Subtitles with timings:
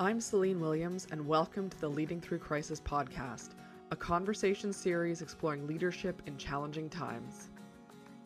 [0.00, 3.50] I'm Celine Williams, and welcome to the Leading Through Crisis podcast,
[3.90, 7.50] a conversation series exploring leadership in challenging times.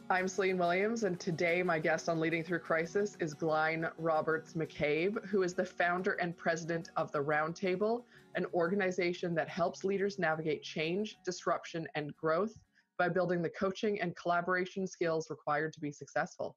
[0.09, 5.27] I'm Celine Williams, and today my guest on Leading Through Crisis is Glain Roberts McCabe,
[5.27, 8.05] who is the founder and president of the Roundtable,
[8.37, 12.55] an organization that helps leaders navigate change, disruption, and growth
[12.99, 16.55] by building the coaching and collaboration skills required to be successful.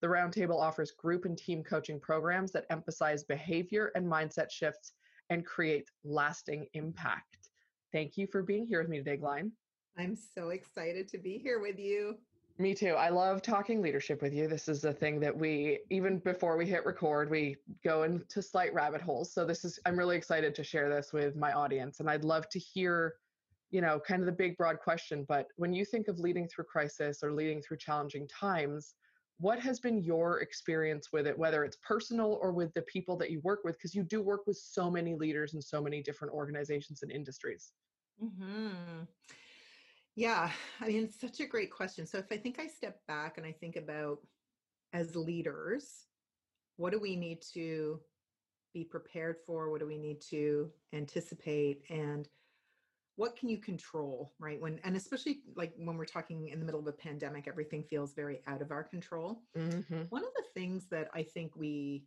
[0.00, 4.92] The Roundtable offers group and team coaching programs that emphasize behavior and mindset shifts
[5.30, 7.48] and create lasting impact.
[7.92, 9.52] Thank you for being here with me today, Glain.
[9.96, 12.18] I'm so excited to be here with you.
[12.58, 12.90] Me too.
[12.90, 14.46] I love talking leadership with you.
[14.46, 18.72] This is a thing that we, even before we hit record, we go into slight
[18.72, 19.32] rabbit holes.
[19.32, 21.98] So, this is, I'm really excited to share this with my audience.
[21.98, 23.14] And I'd love to hear,
[23.72, 25.24] you know, kind of the big, broad question.
[25.28, 28.94] But when you think of leading through crisis or leading through challenging times,
[29.38, 33.30] what has been your experience with it whether it's personal or with the people that
[33.30, 33.76] you work with?
[33.76, 37.72] Because you do work with so many leaders in so many different organizations and industries.
[38.20, 39.02] Hmm
[40.16, 40.48] yeah
[40.80, 42.06] i mean such a great question.
[42.06, 44.18] So if i think i step back and i think about
[44.92, 46.06] as leaders
[46.76, 48.00] what do we need to
[48.72, 49.70] be prepared for?
[49.70, 51.82] What do we need to anticipate?
[51.88, 52.28] And
[53.16, 56.80] what can you control right when and especially like when we're talking in the middle
[56.80, 59.42] of a pandemic everything feels very out of our control.
[59.56, 60.02] Mm-hmm.
[60.08, 62.04] one of the things that i think we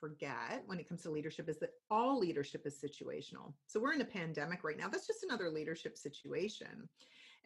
[0.00, 3.52] forget when it comes to leadership is that all leadership is situational.
[3.66, 6.88] So we're in a pandemic right now that's just another leadership situation.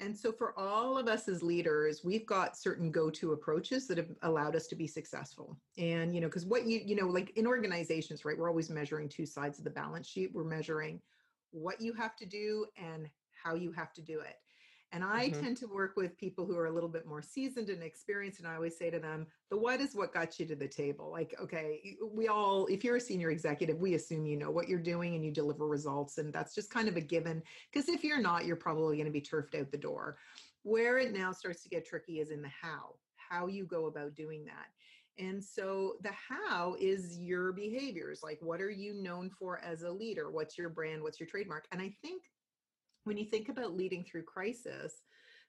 [0.01, 4.11] And so for all of us as leaders we've got certain go-to approaches that have
[4.23, 5.56] allowed us to be successful.
[5.77, 9.08] And you know because what you you know like in organizations right we're always measuring
[9.08, 10.31] two sides of the balance sheet.
[10.33, 11.01] We're measuring
[11.55, 13.09] what you have to do and
[13.43, 14.37] how you have to do it.
[14.93, 15.41] And I mm-hmm.
[15.41, 18.39] tend to work with people who are a little bit more seasoned and experienced.
[18.39, 21.11] And I always say to them, the what is what got you to the table.
[21.11, 24.79] Like, okay, we all, if you're a senior executive, we assume you know what you're
[24.79, 26.19] doing and you deliver results.
[26.19, 27.43] And that's just kind of a given.
[27.73, 30.17] Because if you're not, you're probably going to be turfed out the door.
[30.63, 34.14] Where it now starts to get tricky is in the how, how you go about
[34.14, 34.69] doing that.
[35.19, 38.20] And so the how is your behaviors.
[38.23, 40.30] Like, what are you known for as a leader?
[40.30, 41.02] What's your brand?
[41.02, 41.67] What's your trademark?
[41.73, 42.23] And I think
[43.05, 45.02] when you think about leading through crisis,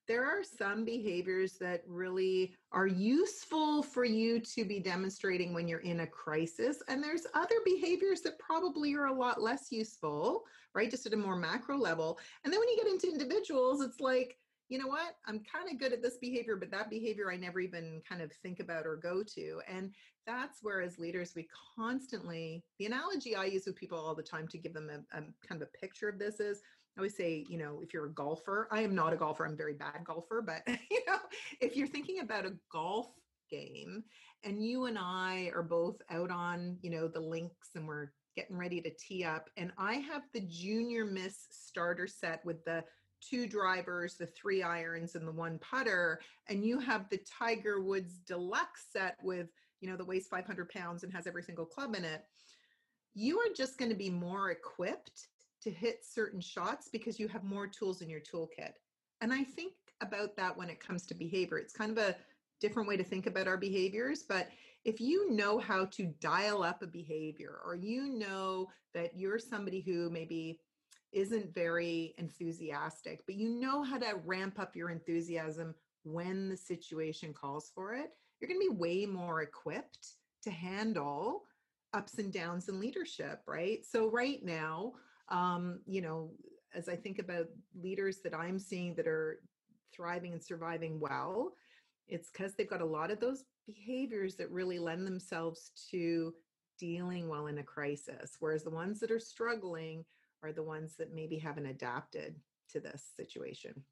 [0.08, 5.80] there are some behaviors that really are useful for you to be demonstrating when you're
[5.80, 6.84] in a crisis.
[6.88, 10.44] And there's other behaviors that probably are a lot less useful,
[10.76, 10.92] right?
[10.92, 12.20] Just at a more macro level.
[12.44, 14.38] And then when you get into individuals, it's like,
[14.70, 15.16] you know what?
[15.28, 18.32] I'm kind of good at this behavior but that behavior i never even kind of
[18.32, 19.92] think about or go to and
[20.26, 24.48] that's where as leaders we constantly the analogy i use with people all the time
[24.48, 26.62] to give them a, a, kind of a picture of this is
[26.98, 29.54] i always say you know if you're a golfer i am not a golfer i'm
[29.54, 30.62] a very bad golfer but
[30.92, 31.18] you know
[31.62, 33.08] if you're thinking about a golf
[33.50, 34.04] game
[34.44, 38.58] and you and i are both out on you know the links and we're getting
[38.58, 42.84] ready to tee up and i have the junior miss starter set with the
[43.30, 48.20] two drivers, the three irons, and the one putter, and you have the Tiger Woods
[48.28, 49.48] deluxe set with,
[49.82, 52.24] you know, the weighs 500 pounds and has every single club in it,
[53.14, 55.28] you are just going to be more equipped
[55.62, 58.74] to hit certain shots because you have more tools in your toolkit.
[59.22, 61.58] And I think about that when it comes to behavior.
[61.58, 62.16] It's kind of a
[62.60, 64.24] different way to think about our behaviors.
[64.24, 64.50] But
[64.84, 69.82] if you know how to dial up a behavior, or you know that you're somebody
[69.82, 70.60] who maybe
[71.16, 77.34] isn't very enthusiastic, but you know how to ramp up your enthusiasm when the situation
[77.34, 80.10] calls for it, you're going to be way more equipped
[80.44, 81.44] to handle
[81.94, 83.80] ups and downs in leadership, right?
[83.86, 84.94] So, right now,
[85.30, 86.32] um, you know,
[86.76, 87.48] as I think about
[87.82, 89.40] leaders that I'm seeing that are
[89.94, 91.54] thriving and surviving well,
[92.10, 96.34] it's because they've got a lot of those behaviors that really lend themselves to
[96.78, 98.36] dealing well in a crisis.
[98.40, 100.04] Whereas the ones that are struggling
[100.44, 102.36] are the ones that maybe haven't adapted
[102.72, 103.84] to this situation.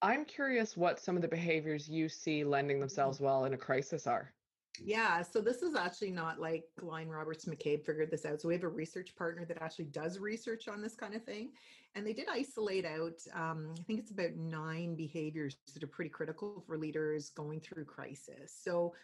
[0.00, 2.82] I'm curious what some of the behaviors you see lending mm-hmm.
[2.82, 4.32] themselves well in a crisis are.
[4.80, 8.40] Yeah, so this is actually not like Glain Roberts McCabe figured this out.
[8.40, 11.50] So we have a research partner that actually does research on this kind of thing.
[11.96, 16.10] And they did isolate out, um, I think it's about nine behaviors that are pretty
[16.10, 18.56] critical for leaders going through crisis.
[18.62, 18.94] So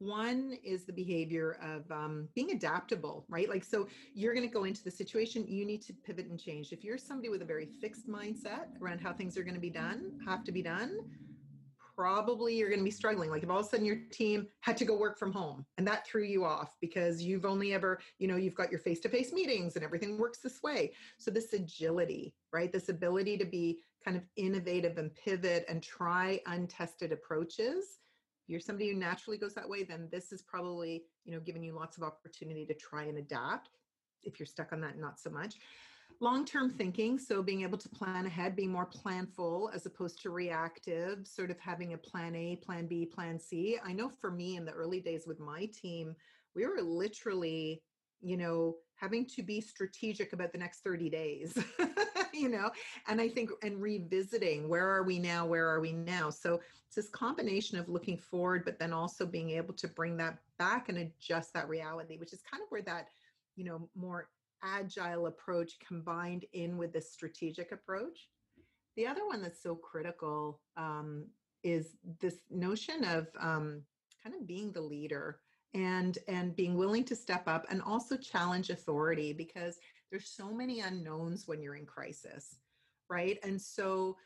[0.00, 3.48] one is the behavior of um, being adaptable, right?
[3.48, 6.72] Like, so you're going to go into the situation, you need to pivot and change.
[6.72, 9.70] If you're somebody with a very fixed mindset around how things are going to be
[9.70, 11.00] done, have to be done,
[11.94, 13.28] probably you're going to be struggling.
[13.28, 15.86] Like, if all of a sudden your team had to go work from home and
[15.86, 19.10] that threw you off because you've only ever, you know, you've got your face to
[19.10, 20.92] face meetings and everything works this way.
[21.18, 22.72] So, this agility, right?
[22.72, 27.98] This ability to be kind of innovative and pivot and try untested approaches
[28.50, 31.72] you're somebody who naturally goes that way, then this is probably, you know, giving you
[31.72, 33.70] lots of opportunity to try and adapt.
[34.24, 35.54] If you're stuck on that, not so much.
[36.18, 40.30] Long term thinking, so being able to plan ahead, being more planful as opposed to
[40.30, 43.78] reactive, sort of having a plan A, plan B, plan C.
[43.82, 46.16] I know for me in the early days with my team,
[46.54, 47.82] we were literally,
[48.20, 51.56] you know, having to be strategic about the next 30 days.
[52.40, 52.70] you know
[53.08, 56.30] and i think and revisiting where are we now where are we now?
[56.30, 60.38] So it's this combination of looking forward but then also being able to bring that
[60.58, 63.08] back and adjust that reality which is kind of where that
[63.56, 64.28] you know more
[64.62, 68.28] agile approach combined in with this strategic approach.
[68.96, 71.26] The other one that's so critical um,
[71.62, 73.82] is this notion of um,
[74.22, 75.38] kind of being the leader
[75.72, 79.78] and and being willing to step up and also challenge authority because
[80.10, 82.56] there's so many unknowns when you're in crisis
[83.10, 83.38] right?
[83.42, 84.16] And so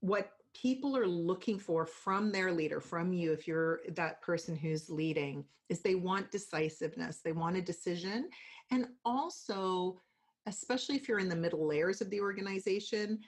[0.00, 4.88] what people are looking for from their leader from you if you're that person who's
[4.88, 8.30] leading is they want decisiveness they want a decision.
[8.70, 10.00] And also
[10.46, 13.18] especially if you're in the middle layers of the organization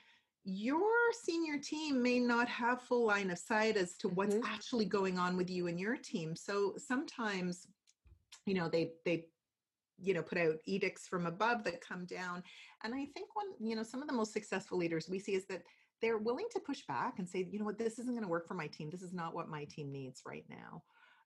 [0.49, 4.45] your senior team may not have full line of sight as to what's mm-hmm.
[4.45, 6.37] actually going on with you and your team.
[6.37, 7.67] So sometimes
[8.45, 9.25] you know they they
[9.99, 12.43] you know put out edicts from above that come down.
[12.83, 15.45] And i think one you know some of the most successful leaders we see is
[15.47, 15.63] that
[16.01, 17.77] they're willing to push back and say you know what?
[17.77, 18.89] This isn't going to work for my team.
[18.89, 20.83] This is not what my team needs right now.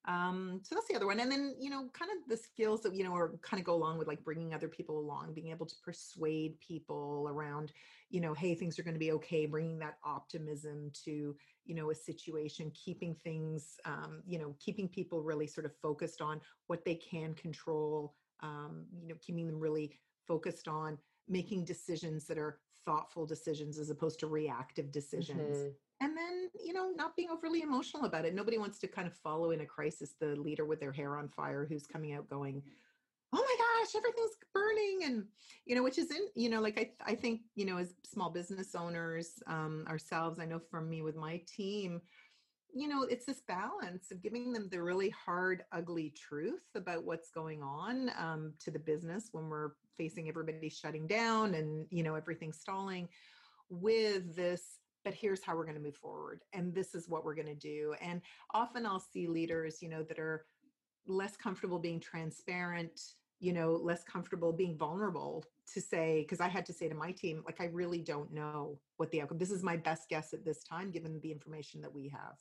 [0.07, 1.19] Um so that's the other one.
[1.19, 3.75] And then you know kind of the skills that you know are kind of go
[3.75, 7.71] along with like bringing other people along being able to persuade people around
[8.09, 9.45] you know hey things are going to be okay.
[9.45, 11.35] Bringing that optimism to
[11.65, 16.21] you know a situation keeping things um you know keeping people really sort of focused
[16.21, 19.91] on what they can control um, you know, keeping them really
[20.27, 20.97] focused on
[21.27, 25.57] making decisions that are thoughtful decisions as opposed to reactive decisions.
[25.57, 25.69] Mm-hmm.
[26.01, 28.33] And then, you know, not being overly emotional about it.
[28.33, 31.29] Nobody wants to kind of follow in a crisis the leader with their hair on
[31.29, 32.63] fire who's coming out going,
[33.33, 35.25] oh my gosh everything's burning and
[35.65, 38.29] you know which is in you know like i i think you know as small
[38.29, 42.01] business owners um ourselves i know from me with my team
[42.73, 47.29] you know, it's this balance of giving them the really hard, ugly truth about what's
[47.29, 52.15] going on um, to the business when we're facing everybody shutting down and, you know,
[52.15, 53.09] everything stalling
[53.69, 56.41] with this, but here's how we're going to move forward.
[56.53, 57.93] And this is what we're going to do.
[58.01, 58.21] And
[58.53, 60.45] often I'll see leaders, you know, that are
[61.07, 63.01] less comfortable being transparent,
[63.39, 65.43] you know, less comfortable being vulnerable
[65.73, 68.79] to say, because I had to say to my team, like, I really don't know
[68.97, 71.93] what the outcome, this is my best guess at this time, given the information that
[71.93, 72.37] we have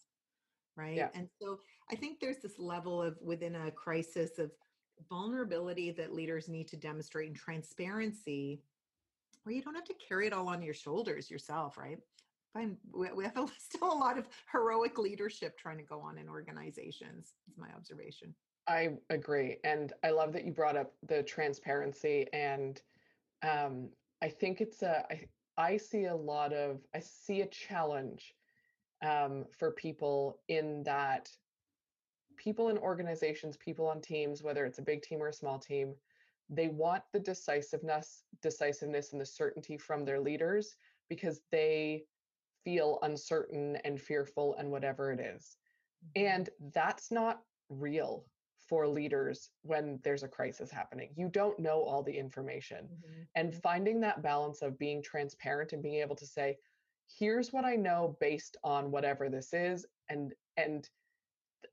[0.81, 1.09] right yeah.
[1.15, 1.59] and so
[1.91, 4.51] i think there's this level of within a crisis of
[5.09, 8.61] vulnerability that leaders need to demonstrate and transparency
[9.45, 11.99] where you don't have to carry it all on your shoulders yourself right
[12.53, 12.77] Fine.
[12.93, 17.35] we have a, still a lot of heroic leadership trying to go on in organizations
[17.49, 18.35] is my observation
[18.69, 22.83] i agree and i love that you brought up the transparency and
[23.43, 23.89] um,
[24.23, 25.25] i think it's a I,
[25.57, 28.35] I see a lot of i see a challenge
[29.03, 31.31] um, for people in that
[32.37, 35.95] people in organizations, people on teams, whether it's a big team or a small team,
[36.49, 40.77] they want the decisiveness, decisiveness and the certainty from their leaders
[41.09, 42.05] because they
[42.65, 45.57] feel uncertain and fearful and whatever it is.
[46.17, 46.27] Mm-hmm.
[46.27, 48.25] And that's not real
[48.69, 51.11] for leaders when there's a crisis happening.
[51.17, 52.85] You don't know all the information.
[52.85, 53.23] Mm-hmm.
[53.35, 53.61] And mm-hmm.
[53.61, 56.57] finding that balance of being transparent and being able to say,
[57.19, 60.89] here's what I know based on whatever this is and and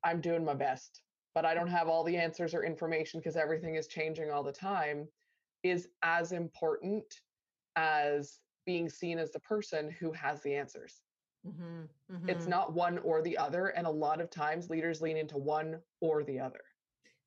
[0.03, 1.01] I'm doing my best
[1.37, 4.51] but I don't have all the answers or information because everything is changing all the
[4.51, 5.07] time
[5.61, 7.03] is as important
[7.75, 11.01] as being seen as the person who has the answers.
[11.47, 12.29] Mm-hmm, mm-hmm.
[12.29, 13.67] It's not one or the other.
[13.67, 16.61] And a lot of times leaders lean into one or the other.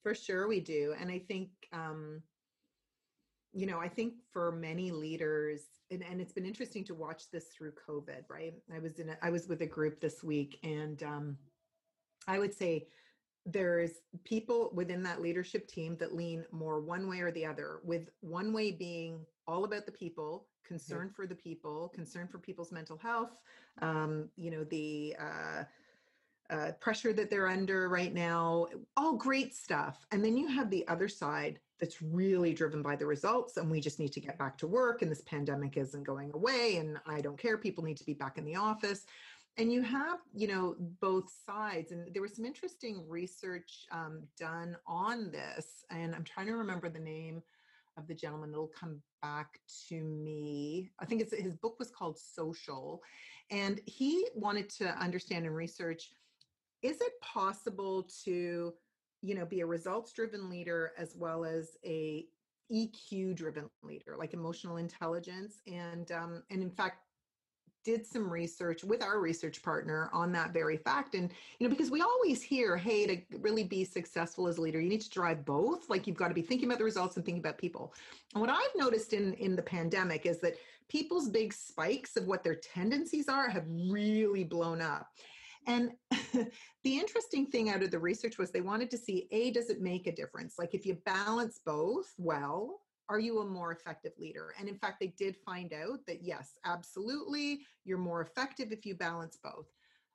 [0.02, 0.94] For sure, we do.
[1.00, 2.22] And I think um,
[3.52, 7.46] you know, I think for many leaders, and, and it's been interesting to watch this
[7.46, 8.54] through COVID, right?
[8.74, 11.36] I was in a, I was with a group this week, and um,
[12.28, 12.86] I would say
[13.46, 13.92] there's
[14.24, 18.52] people within that leadership team that lean more one way or the other, with one
[18.52, 23.36] way being all about the people, concern for the people, concern for people's mental health,
[23.82, 25.64] um, you know, the uh,
[26.50, 28.66] uh, pressure that they're under right now,
[28.96, 30.04] all great stuff.
[30.10, 33.80] And then you have the other side that's really driven by the results and we
[33.80, 37.22] just need to get back to work and this pandemic isn't going away and I
[37.22, 39.06] don't care people need to be back in the office
[39.56, 44.76] and you have you know both sides and there was some interesting research um, done
[44.86, 47.42] on this and i'm trying to remember the name
[47.96, 52.18] of the gentleman it'll come back to me i think it's his book was called
[52.18, 53.02] social
[53.50, 56.10] and he wanted to understand and research
[56.82, 58.72] is it possible to
[59.22, 62.26] you know be a results driven leader as well as a
[62.72, 65.60] eq driven leader like emotional intelligence?
[65.66, 66.98] And um, and in fact
[67.82, 71.14] did some research with our research partner on that very fact.
[71.14, 74.80] And you know because we always hear hey to really be successful as a leader
[74.80, 75.88] you need to drive both.
[75.88, 77.94] Like you've got to be thinking about the results and thinking about people.
[78.34, 80.56] And what i've noticed in in the pandemic is that
[80.88, 85.08] people's big spikes of what their tendencies are have really blown up
[85.66, 85.90] and
[86.32, 89.80] the interesting thing out of the research was they wanted to see a does it
[89.80, 94.54] make a difference like if you balance both well are you a more effective leader?
[94.58, 98.94] And in fact, they did find out that yes, absolutely, you're more effective if you
[98.94, 99.66] balance both.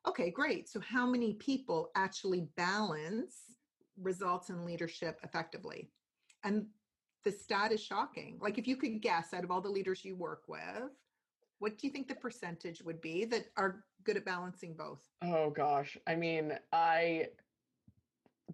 [0.08, 0.66] Okay, great.
[0.68, 3.34] So, how many people actually balance
[4.00, 5.90] results in leadership effectively?
[6.42, 6.66] And
[7.24, 8.38] the stat is shocking.
[8.40, 10.90] Like, if you could guess out of all the leaders you work with,
[11.58, 15.06] what do you think the percentage would be that are good at balancing both?
[15.22, 15.98] Oh, gosh.
[16.06, 17.26] I mean, I,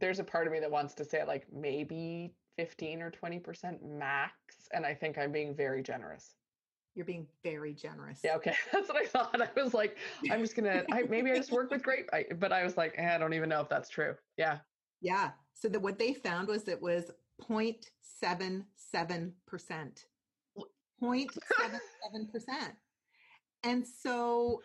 [0.00, 4.32] there's a part of me that wants to say, like, maybe 15 or 20% max.
[4.72, 6.34] And I think I'm being very generous.
[6.94, 8.20] You're being very generous.
[8.24, 8.54] Yeah, okay.
[8.72, 9.40] That's what I thought.
[9.40, 9.96] I was like,
[10.30, 12.10] I'm just gonna I maybe I just work with grape.
[12.12, 14.14] I, but I was like, eh, I don't even know if that's true.
[14.36, 14.58] Yeah.
[15.00, 15.30] Yeah.
[15.54, 17.10] So that what they found was it was
[17.48, 18.64] 0.77%.
[21.02, 22.72] 0.77%.
[23.64, 24.62] and so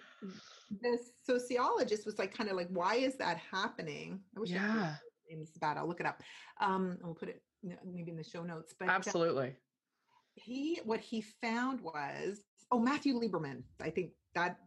[0.82, 4.20] the sociologist was like kind of like, why is that happening?
[4.36, 4.96] I wish yeah.
[4.96, 4.98] I
[5.30, 5.78] name is bad.
[5.78, 6.22] I'll look it up.
[6.60, 7.42] Um, I'll put it
[7.86, 8.74] maybe in the show notes.
[8.78, 9.52] But uh, absolutely, uh,
[10.36, 13.64] he what he found was oh Matthew Lieberman.
[13.82, 14.58] I think that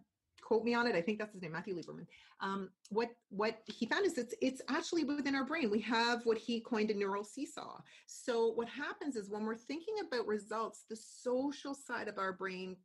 [0.42, 0.96] quote me on it.
[0.96, 2.06] I think that's his name, Matthew Lieberman.
[2.40, 5.70] Um, what what he found is it's it's actually within our brain.
[5.70, 7.80] We have what he coined a neural seesaw.
[8.06, 12.76] So what happens is when we're thinking about results, the social side of our brain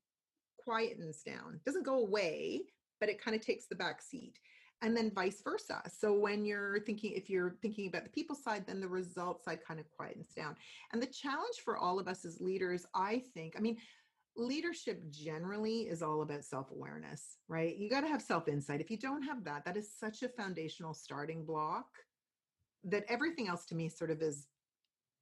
[0.67, 1.59] quietens down.
[1.65, 2.61] Doesn't go away,
[2.99, 4.39] but it kind of takes the back seat
[4.81, 5.81] and then vice versa.
[5.99, 9.59] So when you're thinking, if you're thinking about the people side, then the result side
[9.65, 10.55] kind of quietens down.
[10.91, 13.77] And the challenge for all of us as leaders, I think, I mean,
[14.37, 17.75] leadership generally is all about self awareness, right?
[17.75, 18.81] You got to have self insight.
[18.81, 21.87] If you don't have that, that is such a foundational starting block
[22.83, 24.47] that everything else to me sort of is,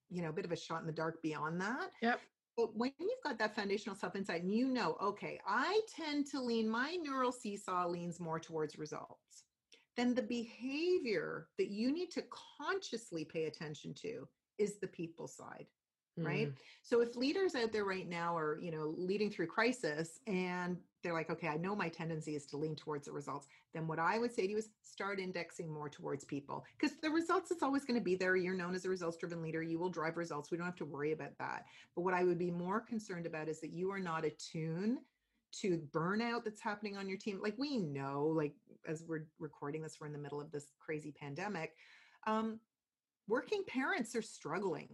[0.10, 1.92] you know, a bit of a shot in the dark beyond that.
[2.02, 2.20] Yep.
[2.56, 6.42] But when you've got that foundational self insight and you know, okay, I tend to
[6.42, 9.44] lean, my neural seesaw leans more towards results,
[9.98, 12.24] then the behavior that you need to
[12.60, 14.28] consciously pay attention to
[14.60, 15.66] is the people side
[16.18, 16.50] right?
[16.50, 16.54] Mm.
[16.84, 21.14] so if leaders out there right now are you know leading through crisis and they're
[21.14, 24.20] like okay i know my tendency is to lean towards the results then what i
[24.20, 27.84] would say to you is start indexing more towards people because the results it's always
[27.84, 28.36] going to be there.
[28.36, 29.64] You're known as a results driven leader.
[29.64, 30.52] You will drive results.
[30.52, 31.66] We don't have to worry about that.
[31.96, 35.00] But what i would be more concerned about is that you are not attuned
[35.62, 37.40] to burnout that's happening on your team.
[37.42, 38.54] Like we know like
[38.88, 41.76] as we're recording this we're in the middle of this crazy pandemic
[42.28, 42.60] um
[43.28, 44.90] working parents are struggling.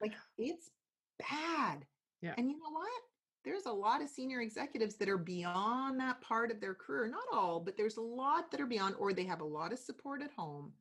[0.00, 0.70] Like it's
[1.18, 1.84] bad.
[2.22, 2.34] Yeah.
[2.36, 2.88] And you know what?
[3.44, 7.08] There's a lot of senior executives that are beyond that part of their career.
[7.08, 9.78] Not all, but there's a lot that are beyond, or they have a lot of
[9.78, 10.72] support at home.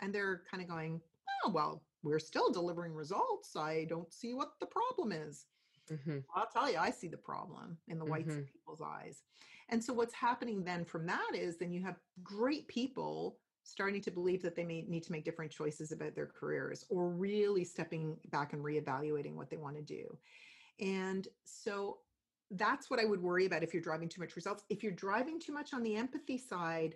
[0.00, 1.00] And they're kind of going,
[1.44, 3.56] oh, well, we're still delivering results.
[3.56, 5.46] I don't see what the problem is.
[5.90, 6.18] Mm-hmm.
[6.34, 8.40] I'll tell you, I see the problem in the whites mm-hmm.
[8.40, 9.22] of people's eyes.
[9.68, 14.10] And so what's happening then from that is then you have great people starting to
[14.10, 18.16] believe that they may need to make different choices about their careers or really stepping
[18.30, 20.16] back and reevaluating what they want to do.
[20.80, 21.98] And so
[22.50, 24.64] that's what I would worry about if you're driving too much results.
[24.68, 26.94] If you're driving too much on the empathy side,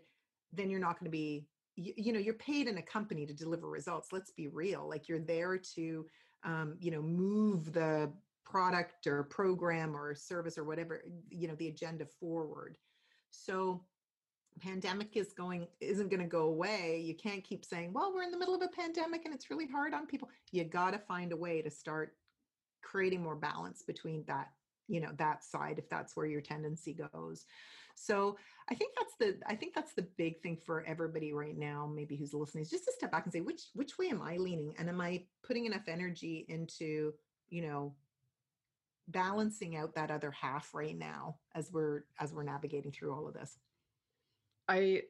[0.52, 1.46] then you're not going to be
[1.76, 5.08] you, you, know you're paid in a company to deliver results let's be real like
[5.08, 6.04] you're there to
[6.44, 8.10] um, you know move the
[8.44, 12.78] product or program or service or whatever you know the agenda forward
[13.30, 13.84] so
[14.58, 18.30] pandemic is going isn't going to go away you can't keep saying well we're in
[18.30, 20.28] the middle of a pandemic and it's really hard on people.
[20.52, 22.14] You got to find a way to start
[22.82, 24.48] creating more balance between that
[24.86, 27.44] you know that side if that's where your tendency goes.
[27.94, 28.36] So
[28.70, 32.16] i think that's the i think that's the big thing for everybody right now maybe
[32.16, 34.74] who's listening is just to step back and say which which way am i leaning?
[34.78, 37.12] And am i putting enough energy into
[37.48, 37.94] you know
[39.08, 43.34] balancing out that other half right now as we're as we're navigating through all of
[43.34, 43.58] this
[44.68, 45.02] I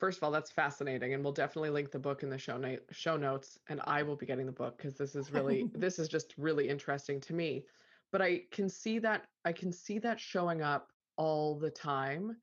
[0.00, 2.82] first of all, that's fascinating, and we'll definitely link the book in the show note
[2.90, 3.58] show notes.
[3.68, 6.68] And I will be getting the book because this is really this is just really
[6.68, 7.64] interesting to me.
[8.10, 12.36] But I can see that I can see that showing up all the time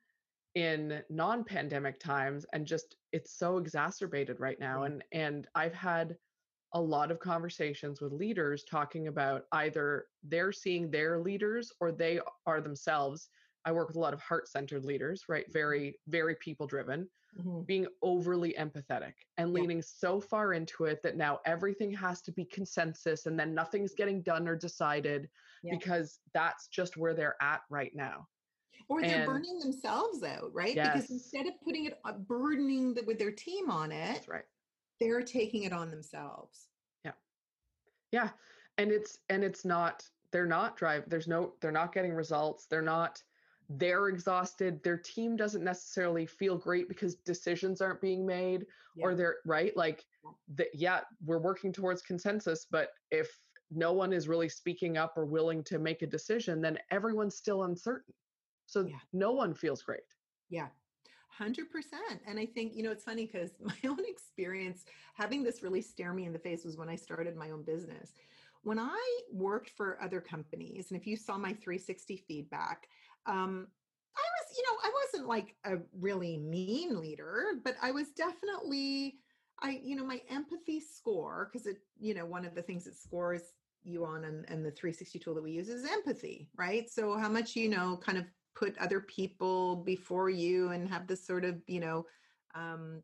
[0.55, 4.81] in non-pandemic times, and just it's so exacerbated right now.
[4.81, 4.85] Mm.
[4.85, 6.15] And and I've had
[6.73, 12.19] a lot of conversations with leaders talking about either they're seeing their leaders or they
[12.45, 13.29] are themselves
[13.67, 15.43] I work with a lot of heart centered leaders, right?
[15.43, 15.59] Mm-hmm.
[15.59, 17.07] Very, very people driven.
[17.39, 17.61] mm-hmm.
[17.61, 19.61] being overly empathetic and yeah.
[19.61, 23.93] leaning so far into it that now everything has to be consensus and then nothing's
[23.93, 25.29] getting done or decided
[25.63, 25.73] yeah.
[25.75, 28.27] because that's just where they're at right now.
[28.89, 30.75] Or they're and, burning themselves out, right?
[30.75, 30.93] Yes.
[30.93, 34.45] Because instead of putting it, uh, burdening the, with their team on it, that's right.
[35.01, 36.67] they're taking it on themselves.
[37.03, 37.11] Yeah.
[38.11, 38.29] Yeah.
[38.77, 41.03] And it's, and it's not, they're not drive.
[41.07, 42.67] There's no, they're not getting results.
[42.69, 43.21] They're not,
[43.69, 49.05] they're exhausted their team doesn't necessarily feel great because decisions aren't being made yeah.
[49.05, 49.75] or they're right?
[49.75, 50.05] Like
[50.55, 53.29] the, yeah we're working towards consensus but if
[53.69, 57.63] no one is really speaking up or willing to make a decision then everyone's still
[57.63, 58.13] uncertain.
[58.65, 58.95] So yeah.
[59.13, 60.01] no one feels great.
[60.49, 60.67] Yeah.
[61.39, 61.65] 100%
[62.25, 66.13] and i think you know it's funny because my own experience having this really stare
[66.13, 68.13] me in the face was when i started my own business.
[68.63, 72.87] When i worked for other companies and if you saw my 360 feedback
[73.27, 73.67] um,
[74.15, 79.19] I was, you know, I wasn't like a really mean leader, but I was definitely,
[79.61, 82.95] I, you know, my empathy score, because it, you know, one of the things that
[82.95, 83.53] scores
[83.83, 86.89] you on and, and the 360 tool that we use is empathy, right?
[86.89, 91.25] So how much, you know, kind of put other people before you and have this
[91.25, 92.05] sort of, you know,
[92.55, 93.03] um,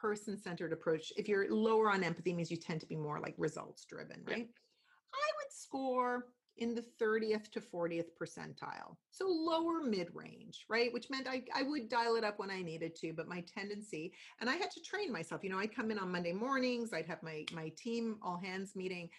[0.00, 1.12] person centered approach.
[1.16, 4.38] If you're lower on empathy, means you tend to be more like results driven, right?
[4.38, 5.14] Yeah.
[5.14, 6.26] I would score
[6.58, 8.96] in the 30th to 40th percentile.
[9.10, 10.92] So lower mid range, right?
[10.92, 14.12] Which meant I, I would dial it up when I needed to, but my tendency,
[14.40, 15.44] and I had to train myself.
[15.44, 18.74] You know, I'd come in on Monday mornings, I'd have my, my team all hands
[18.74, 19.10] meeting.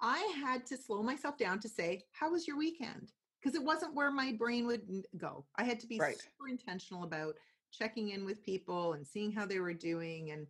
[0.00, 3.12] I had to slow myself down to say, How was your weekend?
[3.42, 4.82] Because it wasn't where my brain would
[5.16, 5.44] go.
[5.56, 6.18] I had to be right.
[6.18, 7.34] super intentional about
[7.72, 10.30] checking in with people and seeing how they were doing.
[10.30, 10.46] And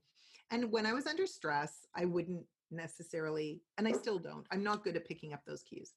[0.52, 4.84] and when I was under stress, I wouldn't necessarily, and I still don't, I'm not
[4.84, 5.92] good at picking up those cues.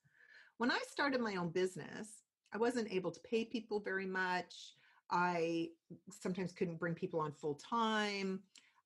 [0.57, 4.75] When I started my own business, I wasn't able to pay people very much.
[5.11, 5.69] I
[6.09, 8.41] sometimes couldn't bring people on full time.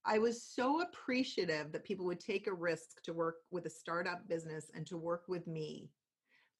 [0.05, 4.27] I was so appreciative that people would take a risk to work with a startup
[4.27, 5.89] business and to work with me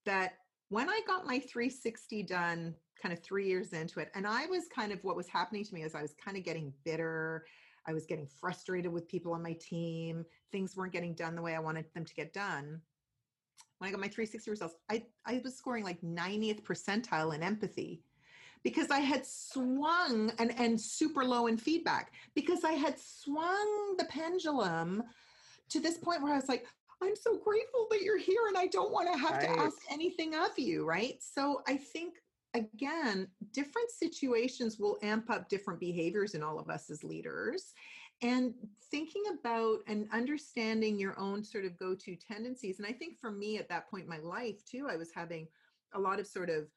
[0.06, 0.34] that
[0.70, 4.66] when I got my 360 done kind of three years into it, and I was
[4.74, 7.46] kind of what was happening to me is I was kind of getting bitter.
[7.86, 10.26] I was getting frustrated with people on my team.
[10.52, 12.82] Things weren't getting done the way I wanted them to get done
[13.78, 18.02] when I got my 360 results, I, I was scoring like 90th percentile in empathy
[18.64, 24.06] because I had swung and, and super low in feedback because I had swung the
[24.06, 25.04] pendulum
[25.70, 26.66] to this point where I was like,
[27.02, 29.54] I'm so grateful that you're here and I don't want to have right.
[29.54, 30.86] to ask anything of you.
[30.86, 31.22] Right.
[31.22, 32.16] So I think
[32.54, 37.74] again, different situations will amp up different behaviors in all of us as leaders
[38.22, 38.54] and
[38.90, 43.58] thinking about and understanding your own sort of go-to tendencies and i think for me
[43.58, 45.48] at that point in my life too i was having
[45.94, 46.68] a lot of sort of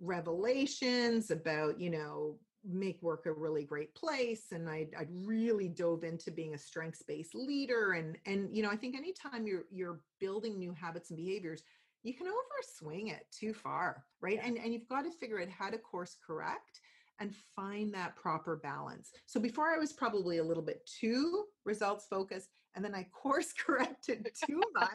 [0.00, 6.04] revelations about you know make work a really great place and I, I really dove
[6.04, 10.58] into being a strengths-based leader and and you know i think anytime you're you're building
[10.58, 11.62] new habits and behaviors
[12.02, 14.46] you can overswing it too far right yeah.
[14.46, 16.80] and and you've got to figure out how to course correct
[17.20, 19.10] and find that proper balance.
[19.26, 23.52] So before I was probably a little bit too results focused, and then I course
[23.52, 24.90] corrected too much.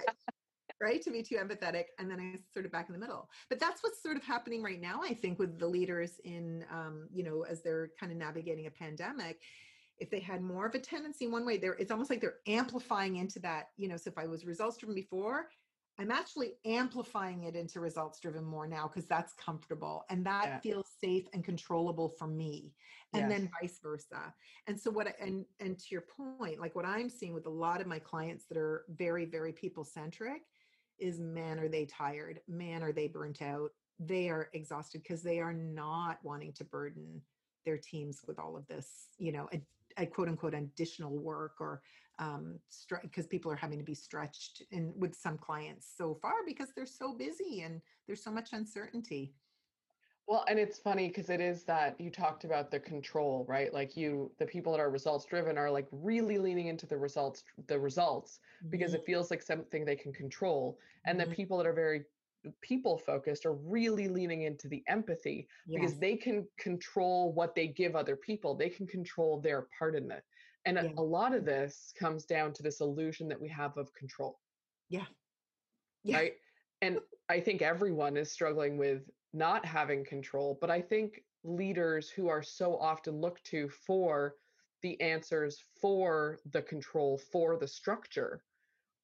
[0.81, 3.59] right to be too empathetic and then i sort of back in the middle but
[3.59, 7.23] that's what's sort of happening right now i think with the leaders in um, you
[7.23, 9.39] know as they're kind of navigating a pandemic
[9.99, 13.17] if they had more of a tendency one way there it's almost like they're amplifying
[13.17, 15.47] into that you know so if i was results driven before
[15.99, 20.59] I'm actually amplifying it into results driven more now because that's comfortable and that yeah.
[20.59, 22.73] feels safe and controllable for me
[23.13, 23.31] and yes.
[23.31, 24.33] then vice versa.
[24.67, 27.51] And so what I, and and to your point like what I'm seeing with a
[27.51, 30.41] lot of my clients that are very very people centric
[30.99, 35.39] is man are they tired, man are they burnt out, they are exhausted because they
[35.39, 37.21] are not wanting to burden
[37.65, 39.61] their teams with all of this, you know, a,
[39.97, 41.81] a quote unquote additional work or
[42.19, 42.59] um
[43.01, 46.85] because people are having to be stretched in with some clients so far because they're
[46.85, 49.33] so busy and there's so much uncertainty
[50.27, 53.97] well and it's funny because it is that you talked about the control right like
[53.97, 57.79] you the people that are results driven are like really leaning into the results the
[57.79, 59.01] results because mm-hmm.
[59.01, 61.29] it feels like something they can control and mm-hmm.
[61.29, 62.03] the people that are very
[62.61, 65.79] people focused are really leaning into the empathy yes.
[65.79, 70.11] because they can control what they give other people they can control their part in
[70.11, 70.23] it
[70.65, 70.89] and yeah.
[70.97, 74.39] a, a lot of this comes down to this illusion that we have of control.
[74.89, 75.05] Yeah.
[76.03, 76.17] Yeah.
[76.17, 76.33] Right.
[76.81, 76.99] And
[77.29, 82.43] I think everyone is struggling with not having control, but I think leaders who are
[82.43, 84.35] so often looked to for
[84.81, 88.43] the answers, for the control, for the structure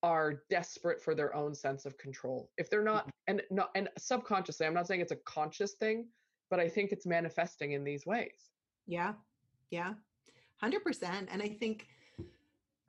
[0.04, 2.52] are desperate for their own sense of control.
[2.58, 3.10] If they're not mm-hmm.
[3.28, 6.08] and not and subconsciously, I'm not saying it's a conscious thing,
[6.50, 8.50] but I think it's manifesting in these ways.
[8.86, 9.14] Yeah.
[9.72, 9.94] Yeah.
[10.64, 11.88] 100% and i think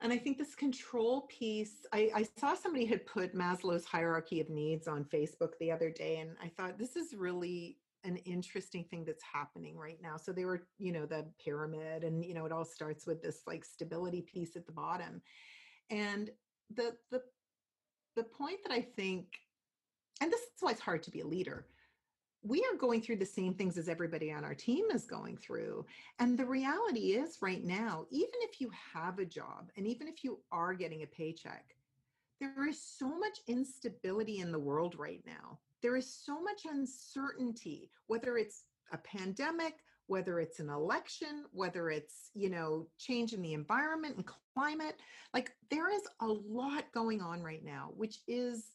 [0.00, 4.48] and i think this control piece I, I saw somebody had put maslow's hierarchy of
[4.50, 9.04] needs on facebook the other day and i thought this is really an interesting thing
[9.04, 10.16] that's happening right now.
[10.16, 13.42] So they were you know the pyramid and you know it all starts with this
[13.46, 15.20] like stability piece at the bottom
[15.90, 16.30] and
[16.74, 17.22] the the
[18.16, 19.26] the point that i think
[20.20, 21.66] and this is why it's hard to be a leader
[22.42, 25.85] we are going through the same things as everybody on our team is going through.
[26.18, 30.24] And the reality is, right now, even if you have a job and even if
[30.24, 31.74] you are getting a paycheck,
[32.40, 35.59] there is so much instability in the world right now.
[35.83, 39.74] There is so much uncertainty, whether it's a pandemic,
[40.07, 44.96] whether it's an election, whether it's, you know, change in the environment and climate.
[45.35, 48.72] Like there is a lot going on right now, which is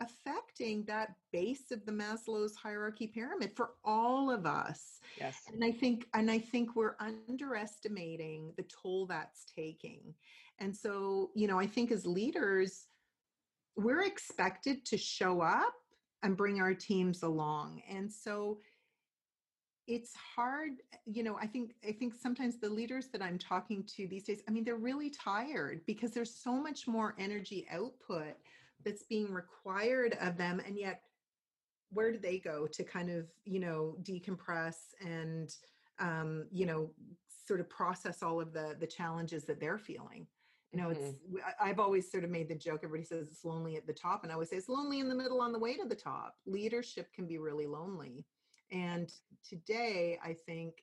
[0.00, 5.00] affecting that base of the Maslow's hierarchy pyramid for all of us.
[5.18, 5.42] Yes.
[5.52, 10.14] And I think and I think we're underestimating the toll that's taking.
[10.58, 12.86] And so, you know, I think as leaders
[13.76, 15.74] we're expected to show up
[16.24, 17.80] and bring our teams along.
[17.88, 18.58] And so
[19.88, 20.72] it's hard
[21.06, 24.42] you know i think i think sometimes the leaders that i'm talking to these days
[24.46, 28.36] i mean they're really tired because there's so much more energy output
[28.84, 31.02] that's being required of them and yet
[31.90, 35.54] where do they go to kind of you know decompress and
[35.98, 36.90] um, you know
[37.46, 40.26] sort of process all of the the challenges that they're feeling?
[40.72, 41.02] You know mm-hmm.
[41.02, 44.22] it's i've always sort of made the joke everybody says it's lonely at the top
[44.22, 46.34] and i always say it's lonely in the middle on the way to the top.
[46.46, 48.26] Leadership can be really lonely.
[48.70, 49.10] And
[49.48, 50.82] today i think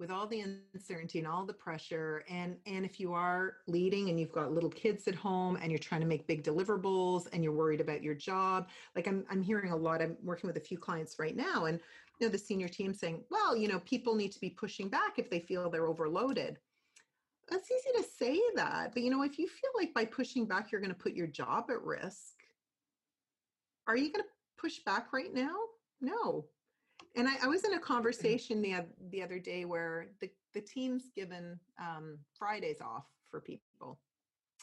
[0.00, 2.24] with all the uncertainty and all the pressure.
[2.28, 5.78] And and if you are leading and you've got little kids at home and you're
[5.78, 9.72] trying to make big deliverables and you're worried about your job like i'm i'm hearing
[9.72, 11.78] a lot i'm working with a few clients right now and
[12.18, 15.18] you know the senior team saying well you know people need to be pushing back
[15.18, 16.58] if they feel they're overloaded.
[17.50, 20.72] That's easy to say that but you know if you feel like by pushing back
[20.72, 22.36] you're going to put your job at risk
[23.86, 25.56] are you going to push back right now?
[26.00, 26.46] No
[27.16, 31.10] and I, I, was in a conversation the, the other day where the, the team's
[31.14, 33.98] given um, Fridays off for people.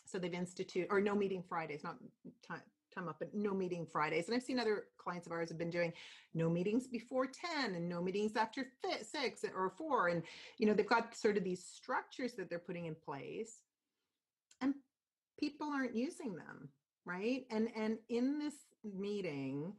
[0.05, 1.97] So they've instituted, or no meeting Fridays, not
[2.47, 2.61] time,
[2.93, 4.27] time up, but no meeting Fridays.
[4.27, 5.91] And I've seen other clients of ours have been doing
[6.33, 8.67] no meetings before 10 and no meetings after
[9.03, 10.07] six or four.
[10.07, 10.23] And,
[10.57, 13.57] you know, they've got sort of these structures that they're putting in place
[14.61, 14.73] and
[15.39, 16.69] people aren't using them.
[17.05, 17.45] Right.
[17.51, 19.73] And, and in this meeting,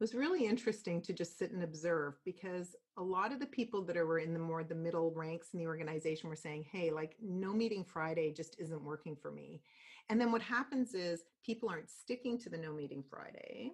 [0.00, 3.96] was really interesting to just sit and observe because a lot of the people that
[3.98, 7.52] are in the more the middle ranks in the organization were saying hey like no
[7.52, 9.60] meeting friday just isn't working for me.
[10.08, 13.70] And then what happens is people aren't sticking to the no meeting friday.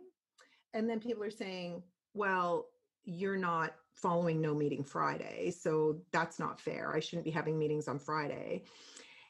[0.75, 2.67] And then people are saying well
[3.05, 6.95] you're not following no meeting friday so that's not fair.
[6.95, 8.65] I shouldn't be having meetings on friday.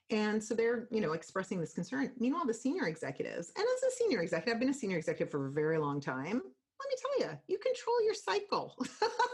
[0.09, 2.13] And so they're, you know, expressing this concern.
[2.21, 5.49] Meanwhile, the senior executives, and as a senior executive, I've been a senior executive for
[5.49, 6.43] a very long time
[6.81, 8.77] let me tell you you control your cycle.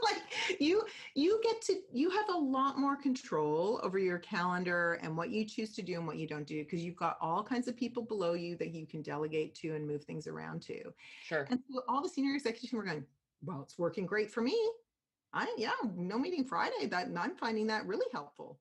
[0.03, 0.83] Like you
[1.15, 5.45] you get to you have a lot more control over your calendar and what you
[5.45, 8.03] choose to do and what you don't do because you've got all kinds of people
[8.03, 10.93] below you that you can delegate to and move things around to.
[11.25, 11.47] Sure.
[11.51, 13.05] And so all the senior executives were going
[13.45, 14.59] well it's working great for me.
[15.33, 18.59] I yeah no meeting friday that i'm finding that really helpful.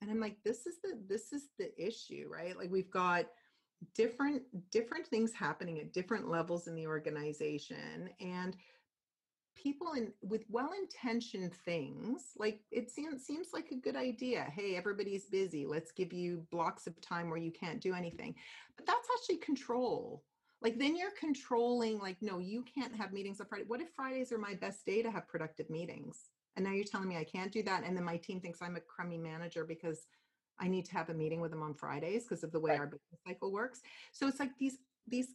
[0.00, 2.56] And i'm like this is the this is the issue right?
[2.56, 3.26] Like we've got
[3.94, 8.56] different different things happening at different levels in the organization and
[9.54, 14.42] people in with well-intentioned things like it seems seems like a good idea.
[14.54, 15.64] Hey everybody's busy.
[15.66, 18.34] Let's give you blocks of time where you can't do anything.
[18.76, 20.24] But that's actually control.
[20.60, 23.64] Like then you're controlling like no you can't have meetings on friday.
[23.66, 26.30] What if fridays are my best day to have productive meetings?
[26.56, 28.76] And now you're telling me i can't do that and then my team thinks i'm
[28.76, 30.06] a crummy manager because
[30.60, 32.80] I need to have a meeting with them on Fridays because of the way right.
[32.80, 33.80] our business cycle works.
[34.12, 35.28] So it's like these these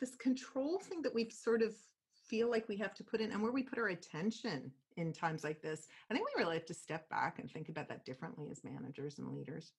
[0.00, 1.74] this control thing that we sort of
[2.28, 5.44] feel like we have to put in and where we put our attention in times
[5.44, 5.88] like this.
[6.10, 9.18] I think we really have to step back and think about that differently as managers
[9.18, 9.72] and leaders.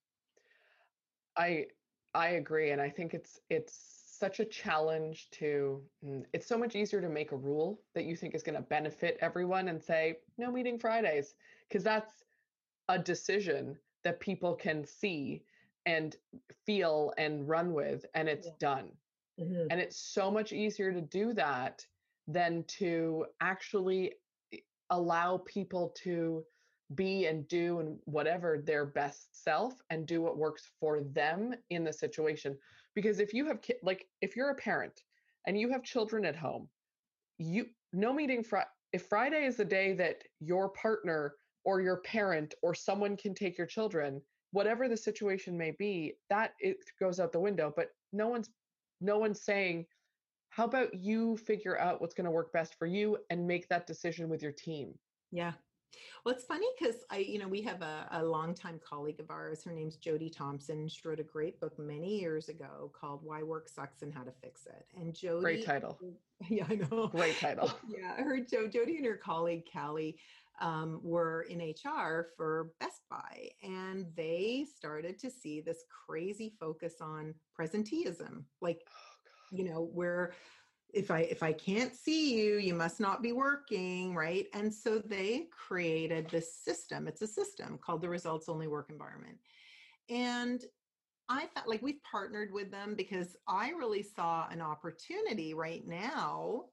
[1.38, 1.68] I
[2.14, 6.76] I agree and I think it's it's such a challenge to mm, it's so much
[6.76, 10.18] easier to make a rule that you think is going to benefit everyone and say
[10.38, 11.36] no meeting Fridays
[11.68, 12.24] because that's
[12.90, 15.44] a decision that people can see
[15.86, 16.16] and
[16.66, 18.54] feel and run with and it's yeah.
[18.60, 18.90] done
[19.40, 19.68] mm-hmm.
[19.70, 21.86] and it's so much easier to do that
[22.28, 24.14] than to actually
[24.54, 24.58] eh,
[24.92, 26.44] allow people to
[26.96, 31.84] be and do and whatever their best self and do what works for them in
[31.84, 32.58] the situation
[32.96, 35.04] because if you have ki- like if you're a parent
[35.46, 36.68] and you have children at home
[37.38, 41.36] you no meeting fr- if friday is the day that your partner
[41.70, 44.20] or your parent or someone can take your children
[44.54, 48.50] whatever the situation may be that it goes out the window but no one's
[49.02, 49.86] no one's saying
[50.50, 53.86] how about you figure out what's going to work best for you and make that
[53.86, 54.96] decision with your team?
[55.32, 55.54] Yeah
[56.24, 59.64] well, it's funny because I, you know, we have a, a longtime colleague of ours.
[59.64, 60.88] Her name's Jody Thompson.
[60.88, 64.32] She wrote a great book many years ago called "Why Work Sucks and How to
[64.42, 65.98] Fix It." And Jody, great title.
[66.48, 67.08] Yeah, I know.
[67.08, 67.70] Great title.
[67.90, 70.18] yeah, her Jo Jody and her colleague Cali
[70.62, 76.96] um, were in HR for Best Buy, and they started to see this crazy focus
[77.02, 79.18] on presenteeism, like, oh,
[79.52, 80.32] you know, where
[80.94, 84.48] if i if i can't see you you must not be working right?
[84.54, 87.08] And so they created this system.
[87.08, 89.38] It's a system called the results only work environment.
[90.10, 90.64] And
[91.28, 96.66] i felt like we've partnered with them because i really saw an opportunity right now.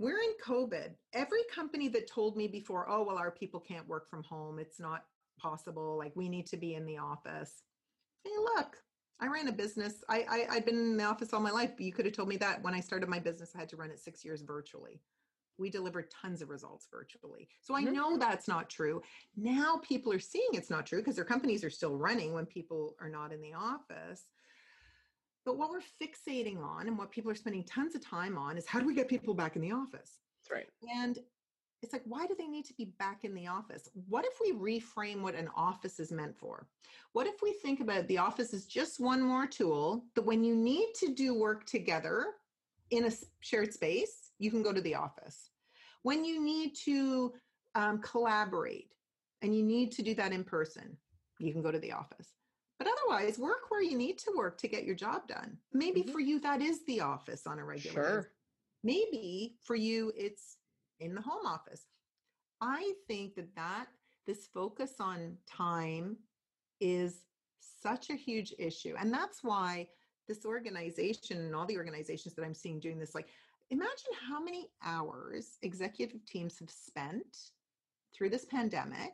[0.00, 0.94] We're in covid.
[1.12, 4.58] Every company that told me before oh well our people can't work from home.
[4.58, 5.04] It's not
[5.38, 5.96] possible.
[5.96, 7.62] Like we need to be in the office.
[8.24, 8.76] Hey look
[9.20, 10.04] I ran a business.
[10.08, 12.28] I, I had been in the office all my life, but you could have told
[12.28, 15.00] me that when I started my business, I had to run it six years virtually.
[15.56, 17.48] We delivered tons of results virtually.
[17.60, 17.94] So I mm-hmm.
[17.94, 19.02] know that's not true.
[19.36, 22.96] Now people are seeing it's not true because their companies are still running when people
[23.00, 24.24] are not in the office.
[25.44, 28.66] But what we're fixating on and what people are spending tons of time on is
[28.66, 30.18] how do we get people back in the office?
[30.42, 30.66] That's right.
[30.96, 31.18] And
[31.84, 33.88] it's like why do they need to be back in the office?
[34.08, 36.66] What if we reframe what an office is meant for?
[37.12, 40.56] What if we think about the office is just one more tool that when you
[40.56, 42.26] need to do work together
[42.90, 45.50] in a shared space you can go to the office.
[46.02, 47.32] When you need to
[47.74, 48.90] um, collaborate
[49.42, 50.96] and you need to do that in person
[51.38, 52.30] you can go to the office.
[52.78, 55.58] But otherwise work where you need to work to get your job done.
[55.72, 56.12] Maybe mm-hmm.
[56.12, 58.30] for you that is the office on a regular sure.
[58.82, 60.56] maybe for you it's
[61.00, 61.86] in the home office.
[62.60, 63.86] I think that that
[64.26, 66.16] this focus on time
[66.80, 67.26] is
[67.60, 68.94] such a huge issue.
[68.98, 69.88] And that's why
[70.26, 73.28] this organization and all the organizations that I'm seeing doing this, like,
[73.70, 77.50] imagine how many hours executive teams have spent
[78.14, 79.12] through this pandemic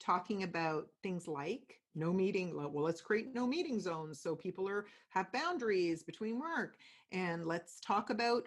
[0.00, 4.86] talking about things like no meeting well let's create no meeting zones so people are
[5.08, 6.76] have boundaries between work
[7.12, 8.44] and let's talk about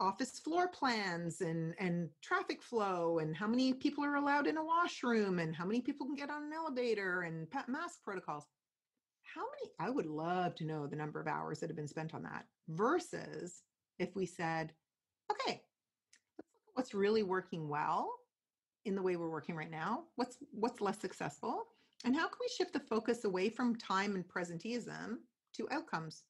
[0.00, 4.64] office floor plans and and traffic flow and how many people are allowed in a
[4.64, 8.46] washroom and how many people can get on an elevator and mask protocols.
[9.34, 12.14] How many i would love to know the number of hours that have been spent
[12.14, 13.62] on that versus
[13.98, 14.72] if we said
[15.30, 15.62] okay
[16.36, 18.10] let's look at what's really working well
[18.84, 20.04] in the way we're working right now.
[20.16, 21.64] What's what's less successful?
[22.04, 25.16] And how can we shift the focus away from time and presenteeism
[25.56, 26.24] to outcomes?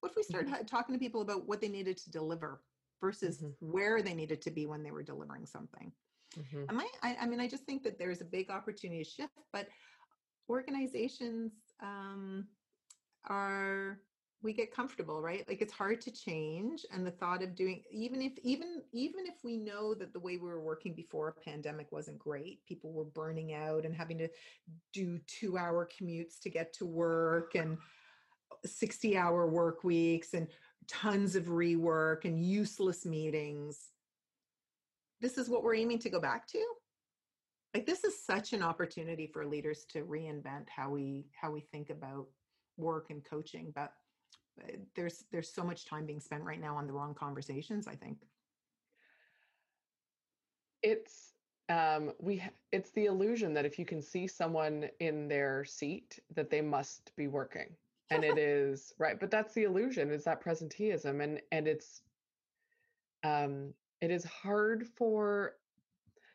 [0.00, 0.64] What if we start mm-hmm.
[0.64, 2.62] talking to people about what they needed to deliver
[3.02, 3.50] versus mm-hmm.
[3.60, 5.92] where they needed to be when they were delivering something.
[6.38, 6.64] Mm-hmm.
[6.70, 9.32] Am I, I, I mean, I just think that there's a big opportunity to shift,
[9.52, 9.66] but
[10.48, 12.46] organizations um,
[13.28, 13.98] are
[14.42, 18.20] we get comfortable right like it's hard to change and the thought of doing even
[18.20, 21.86] if even even if we know that the way we were working before a pandemic
[21.92, 24.28] wasn't great people were burning out and having to
[24.92, 27.78] do two hour commutes to get to work and
[28.64, 30.48] 60 hour work weeks and
[30.88, 33.88] tons of rework and useless meetings.
[35.20, 36.64] This is what we're aiming to go back to.
[37.74, 41.90] Like this is such an opportunity for leaders to reinvent how we how we think
[41.90, 42.26] about
[42.76, 43.92] work and coaching, but
[44.62, 47.94] uh, there's there's so much time being spent right now on the wrong conversations, I
[47.94, 48.18] think.
[50.82, 51.32] It's
[51.68, 52.42] um we
[52.72, 57.12] it's the illusion that if you can see someone in their seat that they must
[57.16, 57.68] be working
[58.12, 62.02] and it is right but that's the illusion is that presenteeism and and it's
[63.24, 65.54] um it is hard for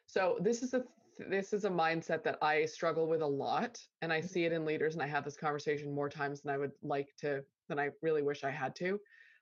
[0.06, 0.84] so this is a
[1.30, 4.28] this is a mindset that i struggle with a lot and i mm-hmm.
[4.28, 7.10] see it in leaders and i have this conversation more times than i would like
[7.20, 9.00] to than i really wish i had to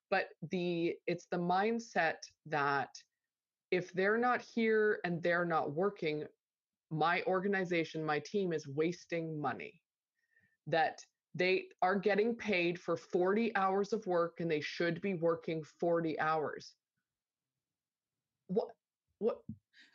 [0.09, 2.89] but the it's the mindset that
[3.71, 6.23] if they're not here and they're not working
[6.91, 9.81] my organization my team is wasting money
[10.67, 10.99] that
[11.35, 16.17] they are getting paid for 40 hours of work and they should be working 40
[16.19, 16.73] hours.
[18.47, 18.69] What
[19.19, 19.39] what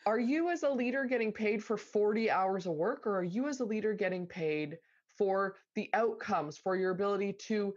[0.06, 3.48] are you as a leader getting paid for 40 hours of work or are you
[3.48, 4.78] as a leader getting paid
[5.18, 7.74] for the outcomes for your ability to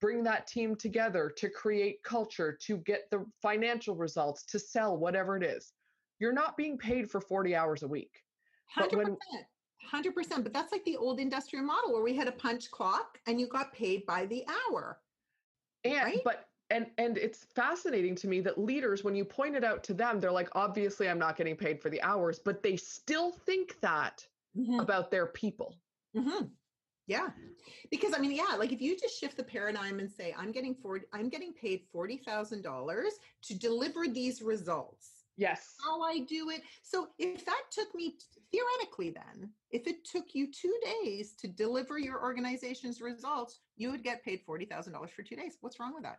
[0.00, 5.36] bring that team together to create culture to get the financial results to sell whatever
[5.36, 5.72] it is
[6.18, 8.22] you're not being paid for 40 hours a week
[8.78, 8.90] 100%.
[8.90, 9.16] But when,
[9.90, 10.42] 100%.
[10.42, 13.46] But that's like the old industrial model where we had a punch clock and you
[13.46, 14.98] got paid by the hour.
[15.84, 16.20] And, right?
[16.24, 19.94] but, and and it's fascinating to me that leaders when you point it out to
[19.94, 23.78] them they're like obviously i'm not getting paid for the hours but they still think
[23.80, 24.80] that mm-hmm.
[24.80, 25.76] about their people
[26.16, 26.46] mm-hmm.
[27.06, 27.28] yeah
[27.90, 30.74] because i mean yeah like if you just shift the paradigm and say i'm getting
[30.74, 32.62] 40 i'm getting paid $40000
[33.42, 38.16] to deliver these results yes how i do it so if that took me
[38.50, 44.04] theoretically then if it took you two days to deliver your organization's results you would
[44.04, 46.18] get paid $40000 for two days what's wrong with that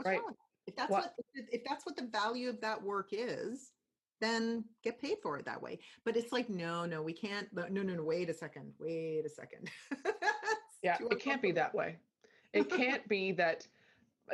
[0.00, 0.22] What's right.
[0.22, 0.34] wrong?
[0.66, 1.02] If that's what?
[1.02, 3.72] what if that's what the value of that work is,
[4.18, 5.78] then get paid for it that way.
[6.06, 7.48] But it's like, no, no, we can't.
[7.52, 8.02] No, no, no.
[8.02, 8.72] Wait a second.
[8.78, 9.70] Wait a second.
[10.82, 11.96] yeah, it can't be that way.
[12.54, 13.66] It can't be that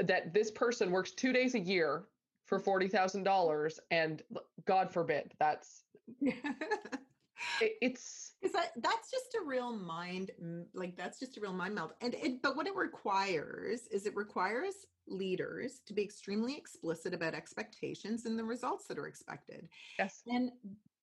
[0.05, 2.05] that this person works two days a year
[2.47, 4.23] for forty thousand dollars, and
[4.65, 5.83] God forbid that's.
[6.21, 6.37] it,
[7.83, 10.31] it's is that that's just a real mind
[10.73, 14.15] like that's just a real mind melt and it but what it requires is it
[14.15, 19.69] requires leaders to be extremely explicit about expectations and the results that are expected.
[19.99, 20.23] Yes.
[20.27, 20.51] And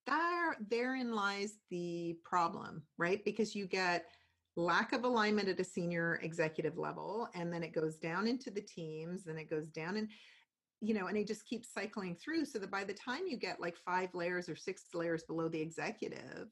[0.05, 3.23] there therein lies the problem, right?
[3.23, 4.05] Because you get
[4.55, 8.61] lack of alignment at a senior executive level and then it goes down into the
[8.61, 10.09] teams and it goes down and
[10.83, 13.61] you know and it just keeps cycling through so that by the time you get
[13.61, 16.47] like five layers or six layers below the executive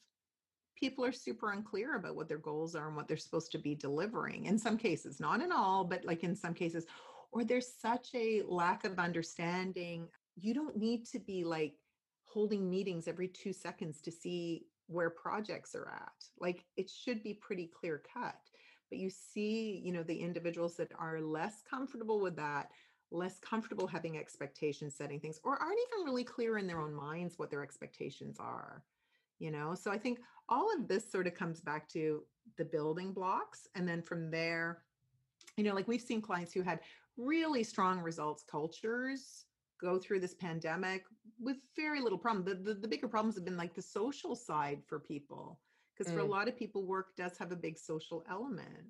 [0.80, 3.76] people are super unclear about what their goals are and what they're supposed to be
[3.76, 6.86] delivering in some cases not in all but like in some cases
[7.32, 10.08] or there's such a lack of understanding.
[10.36, 11.76] You don't need to be like
[12.26, 16.26] holding meetings every two seconds to see where projects are at.
[16.40, 18.36] Like it should be pretty clear cut.
[18.90, 22.72] But you see, you know, the individuals that are less comfortable with that,
[23.12, 27.38] less comfortable having expectation setting things, or aren't even really clear in their own minds
[27.38, 28.84] what their expectations are.
[29.40, 30.20] You know, so I think
[30.50, 32.24] all of this sort of comes back to
[32.58, 33.68] the building blocks.
[33.76, 34.84] And then from there,
[35.58, 36.80] you know, like we've seen clients who had
[37.18, 39.46] really strong results cultures
[39.82, 41.06] go through this pandemic
[41.40, 42.46] with very little problem.
[42.46, 45.60] The, the, the bigger problems have been like the social side for people,
[45.98, 46.16] because mm.
[46.16, 46.30] for a mm.
[46.30, 48.86] lot of people, work does have a big social element.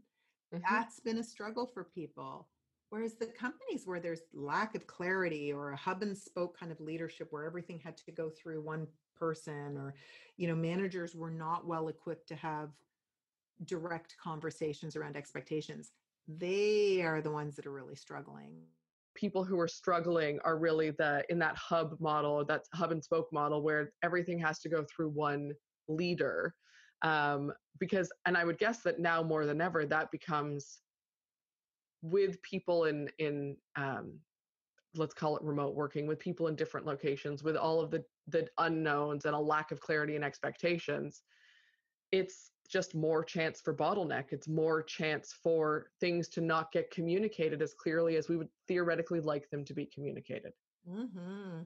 [0.53, 0.63] Mm-hmm.
[0.69, 2.49] That's been a struggle for people.
[2.91, 6.79] Whereas the companies where there's lack of clarity or a hub and spoke kind of
[6.79, 8.85] leadership where everything had to go through one
[9.17, 9.95] person or,
[10.37, 12.69] you know, managers were not well equipped to have
[13.65, 15.91] direct conversations around expectations
[16.27, 18.53] they are the ones that are really struggling.
[19.15, 23.27] People who are struggling are really the in that hub model that hub and spoke
[23.33, 25.51] model where everything has to go through one
[25.87, 26.55] leader
[27.01, 30.79] um, because and i would guess that now more than ever that becomes
[32.01, 34.13] with people in in um,
[34.95, 38.47] let's call it remote working with people in different locations with all of the the
[38.57, 41.23] unknowns and a lack of clarity and expectations
[42.11, 44.25] it's just more chance for bottleneck.
[44.31, 49.19] It's more chance for things to not get communicated as clearly as we would theoretically
[49.19, 50.53] like them to be communicated.
[50.89, 51.63] Mm-hmm.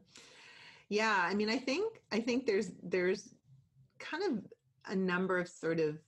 [0.90, 3.36] Yeah, I mean, I think I think there's there's
[4.00, 4.46] kind of
[4.88, 6.00] a number of sort of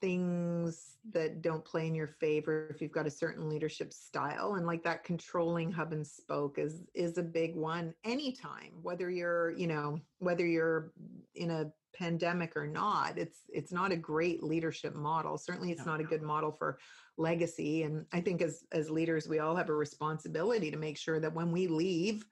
[0.00, 4.66] things that don't play in your favor if you've got a certain leadership style and
[4.66, 9.66] like that controlling hub and spoke is is a big one anytime whether you're you
[9.66, 10.92] know whether you're
[11.34, 15.38] in a pandemic or not it's it's not a great leadership model.
[15.38, 16.78] Certainly it's no, not a good model for
[17.16, 21.20] legacy and i think as as leaders we all have a responsibility to make sure
[21.20, 22.24] that when we leave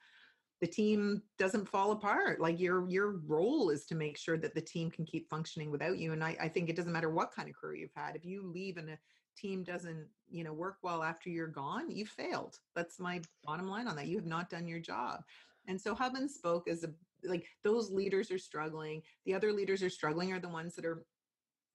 [0.62, 4.60] the team doesn't fall apart like your your role is to make sure that the
[4.60, 7.48] team can keep functioning without you and i, I think it doesn't matter what kind
[7.48, 8.98] of career you've had if you leave and a
[9.36, 12.58] team doesn't you know work well after you're gone you failed.
[12.74, 15.22] That's my bottom line on that you have not done your job.
[15.68, 16.90] And so hub and spoke is a
[17.24, 21.04] like those leaders are struggling the other leaders are struggling are the ones that are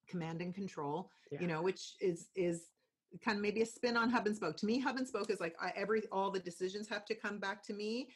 [0.06, 1.40] command and control yeah.
[1.40, 2.66] you know which is is
[3.24, 4.56] kind of maybe a spin on hub and spoke.
[4.58, 7.38] To me hub and spoke is like I, every all the decisions have to come
[7.38, 8.08] back to me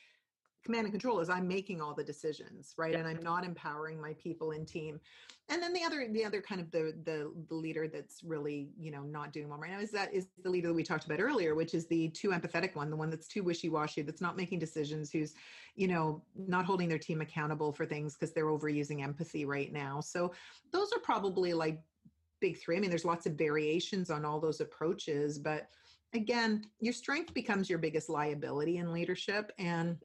[0.64, 2.94] command and control is i'm making all the decisions right?
[2.94, 5.00] And i'm not empowering my people in team.
[5.48, 8.90] And then the other the other kind of the, the the leader that's really you
[8.90, 11.20] know not doing well right now is that is the leader that we talked about
[11.20, 14.58] earlier which is the too empathetic one the one that's too wishy-washy that's not making
[14.58, 15.34] decisions who's
[15.74, 20.00] you know not holding their team accountable for things because they're overusing empathy right now.
[20.00, 20.32] So
[20.70, 21.80] those are probably like
[22.40, 22.76] big three.
[22.76, 25.68] I mean there's lots of variations on all those approaches but
[26.14, 29.98] again your strength becomes your biggest liability in leadership and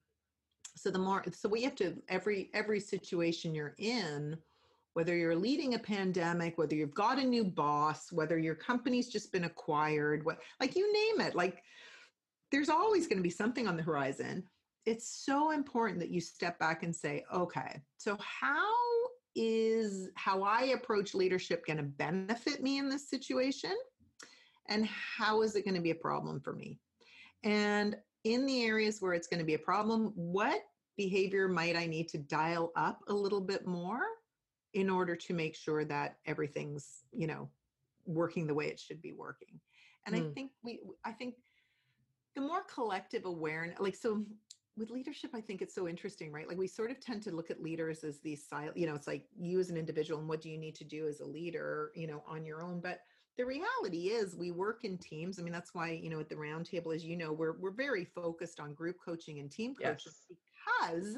[0.77, 4.37] so the more so we have to every every situation you're in
[4.93, 9.31] whether you're leading a pandemic whether you've got a new boss whether your company's just
[9.31, 11.63] been acquired what like you name it like
[12.51, 14.43] there's always going to be something on the horizon.
[14.85, 18.73] It's so important that you step back and say okay so how
[19.35, 23.75] is how i approach leadership going to benefit me in this situation?
[24.69, 26.79] And how is it going to be a problem for me?
[27.43, 30.61] And in the areas where it's going to be a problem, what
[30.97, 34.01] behavior might I need to dial up a little bit more
[34.73, 37.49] in order to make sure that everything's, you know,
[38.05, 39.59] working the way it should be working?
[40.05, 40.29] And mm.
[40.29, 41.35] I think we, I think
[42.35, 44.23] the more collective awareness, like, so
[44.77, 46.47] with leadership, I think it's so interesting, right?
[46.47, 48.45] Like we sort of tend to look at leaders as these
[48.75, 51.07] you know, it's like you as an individual and what do you need to do
[51.07, 52.79] as a leader, you know, on your own.
[52.79, 52.99] But
[53.37, 55.39] the reality is we work in teams.
[55.39, 58.03] I mean, that's why, you know, at the roundtable, as you know, we're we're very
[58.03, 60.37] focused on group coaching and team coaching yes.
[60.89, 61.17] because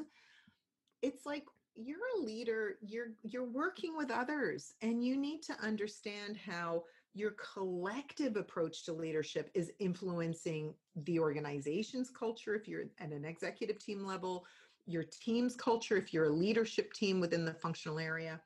[1.01, 1.45] it's like
[1.75, 6.83] you're a leader, you're you're working with others and you need to understand how
[7.15, 10.73] your collective approach to leadership is influencing
[11.05, 14.45] the organization's culture if you're at an executive team level,
[14.85, 18.41] your team's culture if you're a leadership team within the functional area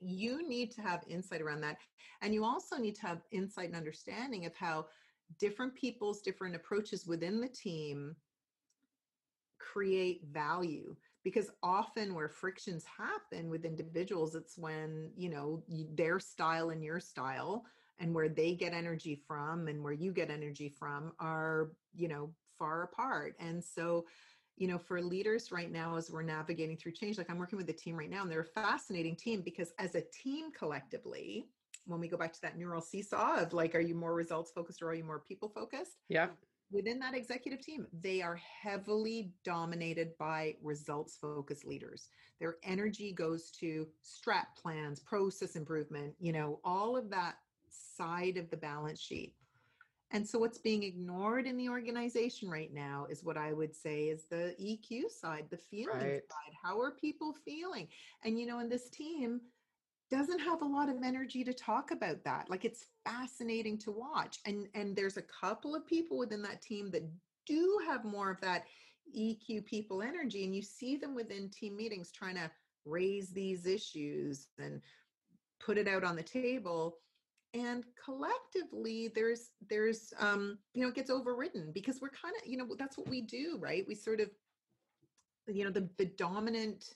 [0.00, 1.78] you need to have insight around that.
[2.22, 4.86] And you also need to have insight and understanding of how
[5.38, 8.16] different people's different approaches within the team
[9.58, 15.62] create value because often where frictions happen with individuals it's when you know
[15.94, 17.64] their style and your style
[17.98, 22.30] and where they get energy from and where you get energy from are you know
[22.58, 24.06] far apart and so
[24.58, 27.68] you know, for leaders right now, as we're navigating through change, like I'm working with
[27.70, 31.46] a team right now, and they're a fascinating team because as a team collectively,
[31.86, 34.82] when we go back to that neural seesaw of like, are you more results focused
[34.82, 35.96] or are you more people focused?
[36.08, 36.28] Yeah.
[36.70, 42.08] Within that executive team, they are heavily dominated by results focused leaders.
[42.40, 47.36] Their energy goes to strat plans, process improvement, you know, all of that
[47.70, 49.34] side of the balance sheet.
[50.10, 54.04] And so, what's being ignored in the organization right now is what I would say
[54.04, 56.22] is the EQ side, the feeling right.
[56.22, 56.54] side.
[56.62, 57.88] How are people feeling?
[58.24, 59.40] And, you know, in this team,
[60.10, 64.38] doesn't have a lot of energy to talk about that like it's fascinating to watch
[64.46, 67.02] and and there's a couple of people within that team that
[67.46, 68.64] do have more of that
[69.16, 72.50] eq people energy and you see them within team meetings trying to
[72.86, 74.80] raise these issues and
[75.60, 76.96] put it out on the table
[77.54, 82.56] and collectively there's there's um you know it gets overridden because we're kind of you
[82.56, 83.84] know that's what we do right?
[83.86, 84.30] We sort of
[85.46, 86.94] you know the the dominant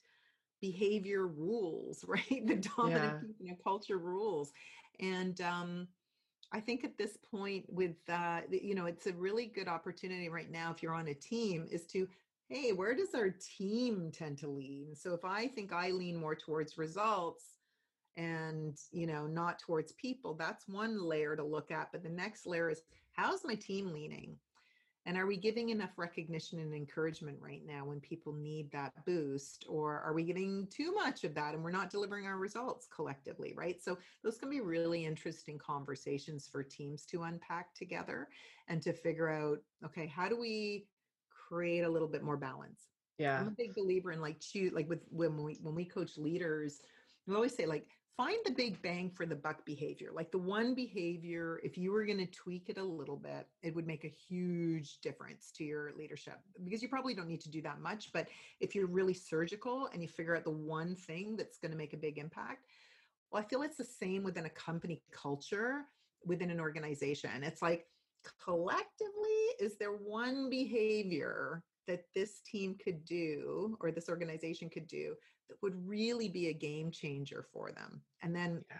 [0.61, 2.47] behavior rules right?
[2.47, 3.29] The dominant yeah.
[3.41, 4.53] you know, culture rules.
[5.01, 5.89] And um
[6.55, 10.51] i think at this point with uh you know it's a really good opportunity right
[10.51, 12.07] now if you're on a team is to
[12.51, 14.95] hey where does our team tend to lean?
[14.95, 17.52] So if i think i lean more towards results
[18.17, 22.47] and you know not towards people that's one layer to look at but the next
[22.47, 22.83] layer is
[23.13, 24.37] how's my team leaning?
[25.05, 29.67] And are we giving enough recognition and encouragement right now when people need that boost
[29.69, 33.53] or are we giving too much of that and we're not delivering our results collectively
[33.57, 33.83] right?
[33.83, 38.29] So those can be really interesting conversations for teams to unpack together
[38.69, 40.87] and to figure out okay how do we
[41.49, 42.83] create a little bit more balance?
[43.19, 43.39] Yeah.
[43.39, 46.81] i'm a big believer in like choose like with when we when we coach leaders
[47.27, 47.87] we always say like
[48.17, 50.11] find the big bang for the buck behavior.
[50.13, 53.75] Like the one behavior, if you were going to tweak it a little bit, it
[53.75, 57.63] would make a huge difference to your leadership because you probably don't need to do
[57.63, 58.13] that much.
[58.13, 58.29] But
[58.61, 61.95] if you're really surgical and you figure out the one thing that's going to make
[61.95, 62.67] a big impact,
[63.31, 65.87] well, I feel it's the same within a company culture,
[66.27, 67.43] within an organization.
[67.43, 67.87] It's like
[68.45, 69.09] collectively,
[69.59, 75.15] is there one behavior that this team could do or this organization could do
[75.49, 78.01] that would really be a game changer for them.
[78.23, 78.79] And then yeah.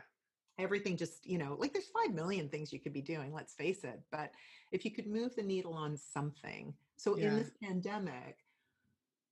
[0.59, 3.85] everything just, you know, like there's 5 million things you could be doing, let's face
[3.85, 4.01] it.
[4.11, 4.33] But
[4.71, 6.75] if you could move the needle on something.
[6.97, 7.29] So yeah.
[7.29, 8.39] in this pandemic,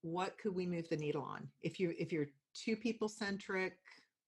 [0.02, 1.48] what could we move the needle on?
[1.62, 3.76] If you if you're too people centric,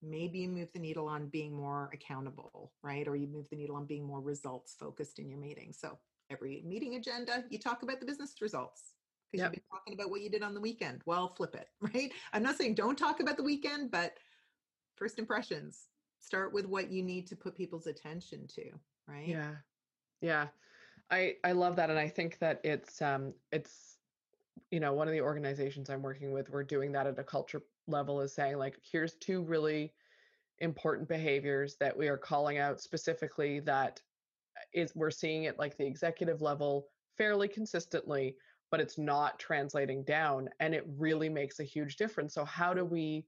[0.03, 3.09] maybe you move the needle on being more accountable, right?
[3.09, 5.73] Or you move the needle on being more results focused in your meeting.
[5.73, 5.99] So
[6.31, 8.93] every meeting agenda, you talk about the business results
[9.33, 9.53] because yep.
[9.55, 11.01] you've been talking about what you did on the weekend.
[11.07, 12.13] Well, flip it, right?
[12.33, 14.15] I'm not saying don't talk about the weekend, but
[14.97, 15.89] first impressions
[16.21, 18.71] start with what you need to put people's attention to,
[19.09, 19.27] right?
[19.27, 19.55] Yeah.
[20.21, 20.47] Yeah.
[21.11, 23.97] I I love that and I think that it's um it's
[24.71, 27.63] you know, one of the organizations I'm working with, we're doing that at a culture
[27.87, 29.93] level is saying like here's two really
[30.61, 34.01] important behaviors that we are calling out specifically that
[34.73, 36.87] is we're seeing it like the executive level
[37.19, 38.37] fairly consistently
[38.73, 42.35] but it's not translating down and it really makes a huge difference.
[42.35, 43.25] So how do we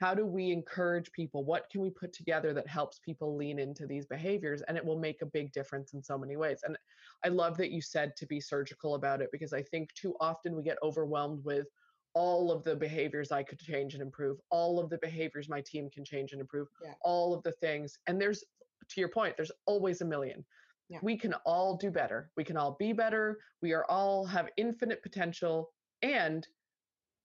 [0.00, 1.44] how do we encourage people?
[1.44, 4.98] What can we put together that helps people lean into these behaviors and it will
[4.98, 6.60] make a big difference in so many ways.
[6.64, 6.76] And
[7.24, 10.54] i love that you said to be surgical about it because i think too often
[10.54, 11.66] we get overwhelmed with
[12.12, 15.90] all of the behaviors i could change and improve all of the behaviors my team
[15.90, 16.92] can change and improve yeah.
[17.02, 17.98] all of the things.
[18.06, 18.44] And there's
[18.90, 20.44] to your point there's always a million
[20.88, 20.98] Yeah.
[21.02, 22.30] We can all do better.
[22.36, 23.38] We can all be better.
[23.62, 25.70] We are all have infinite potential.
[26.02, 26.46] And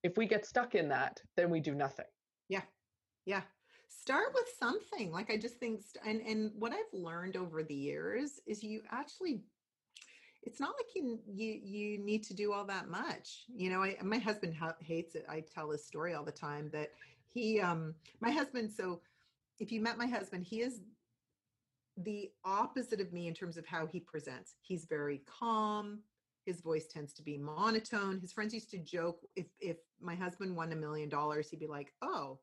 [0.04, 2.06] if we get stuck in that, then we do nothing.
[2.48, 2.62] Yeah.
[3.26, 3.42] Yeah.
[3.90, 5.12] Start with something.
[5.12, 9.42] Like I just think and and what I've learned over the years is you actually
[10.44, 13.44] it's not like you you you need to do all that much.
[13.54, 15.26] You know, I my husband ha- hates it.
[15.30, 16.92] I tell this story all the time that
[17.28, 19.02] he um my husband so
[19.60, 20.82] if you met my husband, he is
[22.04, 24.56] the opposite of me in terms of how he presents.
[24.62, 26.00] He's very calm.
[26.46, 28.20] His voice tends to be monotone.
[28.20, 31.68] His friends used to joke if if my husband won a million dollars, he'd be
[31.68, 32.40] like, "Oh,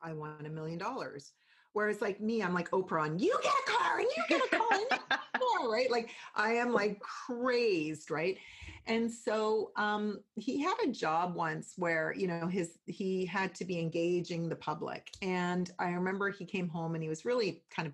[0.00, 1.32] I won a million dollars."
[1.74, 4.56] Whereas like me, I'm like Oprah, and you get a car, and you get a
[4.56, 5.90] car, and you get a car, right?
[5.90, 8.38] Like I am like crazed, right?
[8.86, 13.64] And so um, he had a job once where you know his he had to
[13.66, 17.86] be engaging the public, and I remember he came home and he was really kind
[17.86, 17.92] of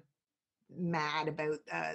[0.71, 1.95] mad about uh,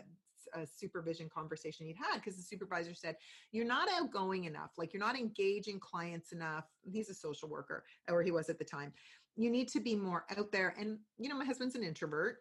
[0.53, 3.15] a supervision conversation he'd had because the supervisor said
[3.51, 6.65] you're not outgoing enough like you're not engaging clients enough.
[6.83, 8.93] He's a social worker or he was at the time.
[9.35, 10.75] You need to be more out there.
[10.79, 12.37] And you know my husband's an introvert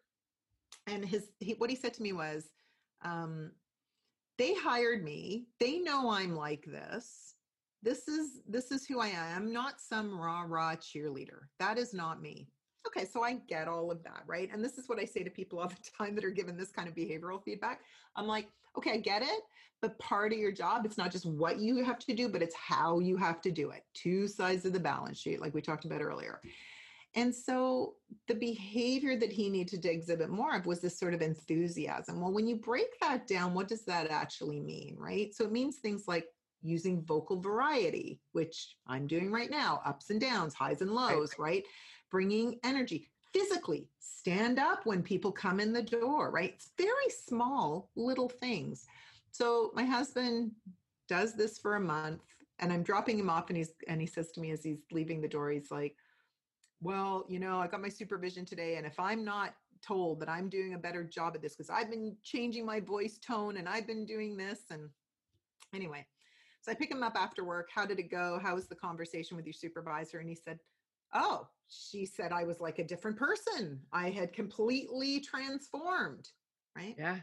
[0.87, 2.51] and his he, what he said to me was
[3.03, 3.53] um,
[4.39, 5.47] they hired me.
[5.61, 7.35] They know i'm like this.
[7.83, 11.43] This is this is who i am I'm not some rah rah cheerleader.
[11.59, 12.49] That is not me
[12.87, 14.49] okay, so I get all of that, right?
[14.53, 16.71] And this is what I say to people all the time that are given this
[16.71, 17.81] kind of behavioral feedback.
[18.17, 19.41] I'm like, okay, I get it,
[19.81, 22.55] but part of your job, it's not just what you have to do, but it's
[22.57, 23.85] how you have to do it.
[23.95, 26.41] Two sides of the balance sheet, like we talked about earlier.
[27.15, 27.95] And so
[28.27, 32.21] the behavior that he needed to exhibit more of was this sort of enthusiasm.
[32.21, 35.35] Well, when you break that down, what does that actually mean, right?
[35.35, 36.27] So it means things like
[36.63, 41.65] using vocal variety, which I'm doing right now, ups and downs, highs and lows, right?
[42.11, 43.09] Bringing energy.
[43.33, 46.55] Physically stand up when people come in the door right?
[46.55, 48.87] It's very small little things.
[49.31, 50.53] So my husband
[51.09, 52.23] does this for a month
[52.59, 55.21] and i'm dropping him off and he's and he says to me as he's leaving
[55.21, 55.97] the door he's like
[56.83, 60.49] well you know i got my supervision today and if i'm not told that i'm
[60.49, 63.87] doing a better job at this because i've been changing my voice tone and i've
[63.87, 64.89] been doing this and
[65.75, 66.05] anyway.
[66.61, 68.39] So i pick him up after work how did it go?
[68.43, 70.19] How was the conversation with your supervisor?
[70.19, 70.59] And he said
[71.15, 73.81] oh she said I was like a different person.
[73.93, 76.29] I had completely transformed,
[76.77, 76.95] right?
[76.99, 77.19] Yeah.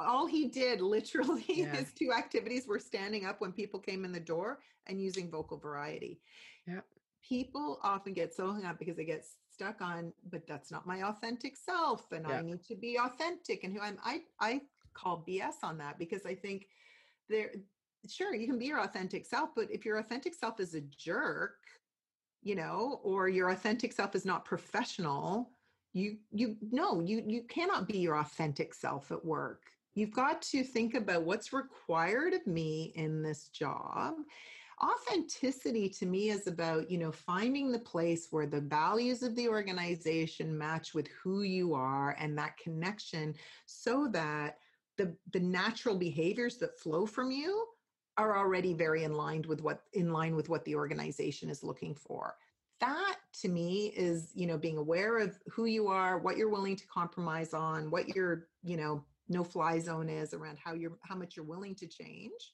[0.00, 1.74] All he did literally yeah.
[1.74, 5.58] his two activities were standing up when people came in the door and using vocal
[5.58, 6.20] variety.
[6.66, 6.80] Yeah.
[7.26, 11.02] People often get so hung up because they get stuck on, but that's not my
[11.02, 12.38] authentic self and yeah.
[12.38, 14.62] I need to be authentic and who I'm I I
[14.94, 16.66] call BS on that because I think
[17.28, 17.50] there
[18.08, 21.56] sure you can be your authentic self, but if your authentic self is a jerk,
[22.46, 25.50] you know or your authentic self is not professional
[25.96, 29.62] you you no you you cannot be your authentic self at work.
[29.94, 34.12] You've got to think about what's required of me in this job.
[34.84, 39.48] Authenticity to me is about you know finding the place where the values of the
[39.48, 43.34] organization match with who you are and that connection
[43.64, 44.58] so that
[44.98, 47.66] the the natural behaviors that flow from you
[48.18, 51.94] are already very in line with what in line with what the organization is looking
[51.94, 52.36] for.
[52.80, 56.76] That to me is you know being aware of who you are what you're willing
[56.76, 61.16] to compromise on what your you know no fly zone is around how you're how
[61.16, 62.52] much you're willing to change.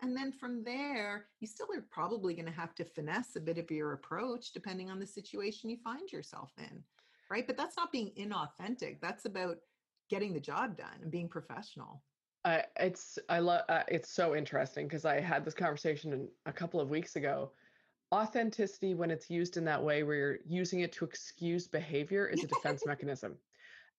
[0.00, 3.58] And then from there you still are probably going to have to finesse a bit
[3.58, 6.82] of your approach depending on the situation you find yourself in
[7.32, 7.46] right?
[7.46, 9.00] But that's not being inauthentic.
[9.00, 9.56] That's about
[10.10, 12.02] getting the job done and being professional
[12.44, 16.80] uh, it's I love uh, it's so interesting because I had this conversation a couple
[16.80, 17.52] of weeks ago.
[18.12, 22.44] Authenticity, when it's used in that way, where you're using it to excuse behavior, is
[22.44, 23.36] a defense mechanism.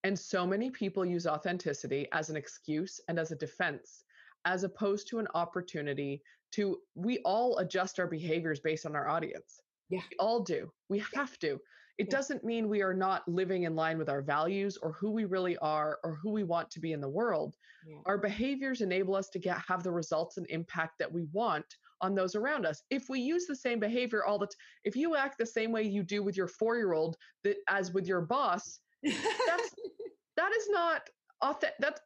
[0.04, 4.04] And so many people use authenticity as an excuse and as a defense,
[4.46, 6.22] as opposed to an opportunity
[6.52, 6.80] to.
[6.96, 9.62] We all adjust our behaviors based on our audience.
[9.90, 10.72] Yeah, we all do.
[10.90, 11.60] We have to.
[12.00, 15.26] It doesn't mean we are not living in line with our values or who we
[15.26, 17.56] really are or who we want to be in the world.
[17.88, 17.98] Yeah.
[18.08, 21.66] Our behaviors enable us to get have the results and impact that we want
[22.02, 22.82] on those around us.
[22.90, 25.84] If we use the same behavior all the time, if you act the same way
[25.84, 29.14] you do with your 4-year-old that as with your boss, that's
[30.38, 31.10] that is not
[31.42, 32.02] authentic that's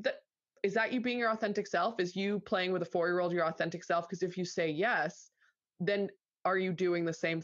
[0.00, 0.16] that
[0.62, 1.98] is that you being your authentic self?
[1.98, 4.06] Is you playing with a 4-year-old your authentic self?
[4.06, 5.30] Because if you say yes,
[5.78, 6.10] then
[6.44, 7.42] are you doing the same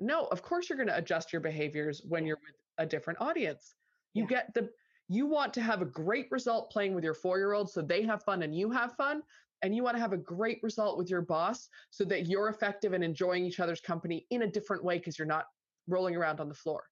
[0.00, 3.74] no, of course you're going to adjust your behaviors when you're with a different audience.
[4.14, 4.28] You yeah.
[4.28, 4.70] get the
[5.08, 8.42] you want to have a great result playing with your 4-year-old so they have fun
[8.42, 9.22] and you have fun
[9.62, 12.92] and you want to have a great result with your boss so that you're effective
[12.92, 15.46] and enjoying each other's company in a different way because you're not
[15.88, 16.84] rolling around on the floor.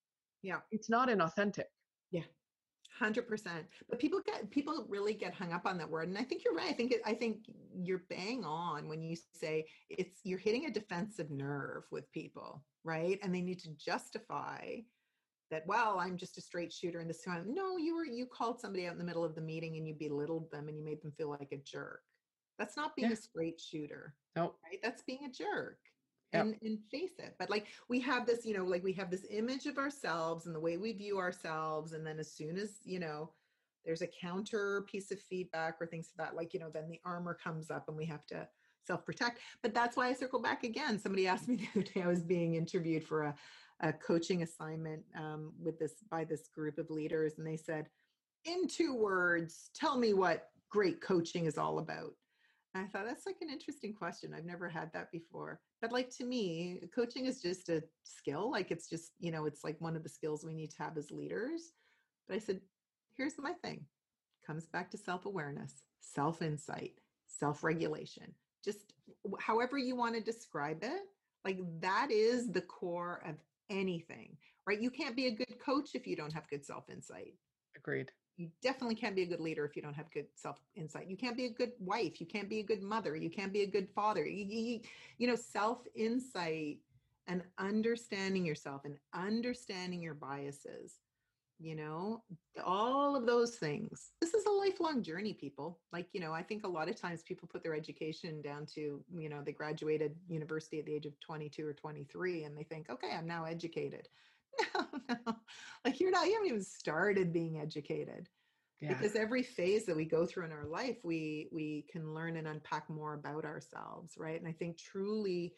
[0.42, 0.60] Yeah.
[0.70, 1.64] It's not inauthentic.
[2.10, 2.22] Yeah.
[2.98, 3.66] Hundred percent.
[3.90, 6.54] But people get people really get hung up on that word, and I think you're
[6.54, 6.70] right.
[6.70, 7.40] I think it, I think
[7.74, 13.18] you're bang on when you say it's you're hitting a defensive nerve with people, right?
[13.22, 14.76] And they need to justify
[15.50, 15.66] that.
[15.66, 17.44] Well, I'm just a straight shooter in this time.
[17.48, 19.94] No, you were you called somebody out in the middle of the meeting and you
[19.94, 22.02] belittled them and you made them feel like a jerk.
[22.58, 23.14] That's not being yeah.
[23.14, 24.14] a straight shooter.
[24.36, 24.58] No, nope.
[24.64, 24.78] right?
[24.82, 25.78] That's being a jerk
[26.32, 29.26] and and face it but like we have this you know like we have this
[29.30, 32.98] image of ourselves and the way we view ourselves and then as soon as you
[32.98, 33.30] know
[33.84, 37.00] there's a counter piece of feedback or things like that like you know then the
[37.04, 38.46] armor comes up and we have to
[38.86, 42.06] self-protect but that's why i circle back again somebody asked me the other day i
[42.06, 43.34] was being interviewed for a,
[43.80, 47.88] a coaching assignment um, with this by this group of leaders and they said
[48.44, 52.12] in two words tell me what great coaching is all about
[52.76, 54.34] I thought that's like an interesting question.
[54.34, 55.60] I've never had that before.
[55.80, 58.50] But like to me, coaching is just a skill.
[58.50, 60.96] Like it's just, you know, it's like one of the skills we need to have
[60.96, 61.72] as leaders.
[62.28, 62.60] But I said,
[63.16, 63.84] here's my thing.
[64.46, 68.34] Comes back to self-awareness, self-insight, self-regulation.
[68.64, 68.92] Just
[69.40, 71.02] however you want to describe it,
[71.44, 73.36] like that is the core of
[73.70, 74.36] anything,
[74.66, 74.80] right?
[74.80, 77.34] You can't be a good coach if you don't have good self-insight.
[77.76, 78.10] Agreed.
[78.36, 81.16] You definitely can't be a good leader if you don't have good self insight you
[81.16, 82.20] can't be a good wife.
[82.20, 83.16] You can't be a good mother.
[83.16, 84.26] You can't be a good father.
[84.26, 84.80] You, you,
[85.18, 86.78] you know self insight
[87.26, 90.96] and understanding yourself and understanding your biases
[91.58, 92.22] you know
[92.64, 96.64] all of those things this is a lifelong journey people like you know i think
[96.64, 100.78] a lot of times people put their education down to you know they graduated university
[100.78, 104.08] at the age of 22 or 23 and they think okay i'm now educated
[104.74, 105.36] no, no.
[105.84, 108.28] Like you're not, you haven't even started being educated.
[108.80, 108.88] Yeah.
[108.88, 112.46] Because every phase that we go through in our life, we we can learn and
[112.46, 114.38] unpack more about ourselves, right?
[114.38, 115.54] And I think truly,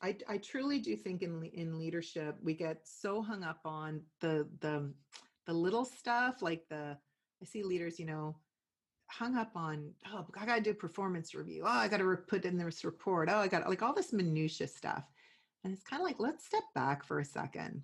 [0.00, 4.48] I I truly do think in in leadership we get so hung up on the
[4.60, 4.92] the
[5.46, 6.96] the little stuff, like the
[7.42, 8.36] I see leaders, you know,
[9.06, 12.16] hung up on oh I got to do performance review, oh I got to re-
[12.16, 15.04] put in this report, oh I got like all this minutia stuff,
[15.64, 17.82] and it's kind of like let's step back for a second.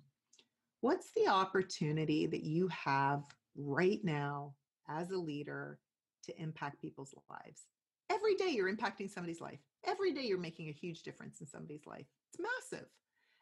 [0.81, 3.23] What's the opportunity that you have
[3.57, 4.53] right now
[4.87, 5.79] as a leader
[6.25, 7.63] to impact people's lives?
[8.09, 9.59] Every day you're impacting somebody's life.
[9.85, 12.05] Every day you're making a huge difference in somebody's life.
[12.31, 12.87] It's massive.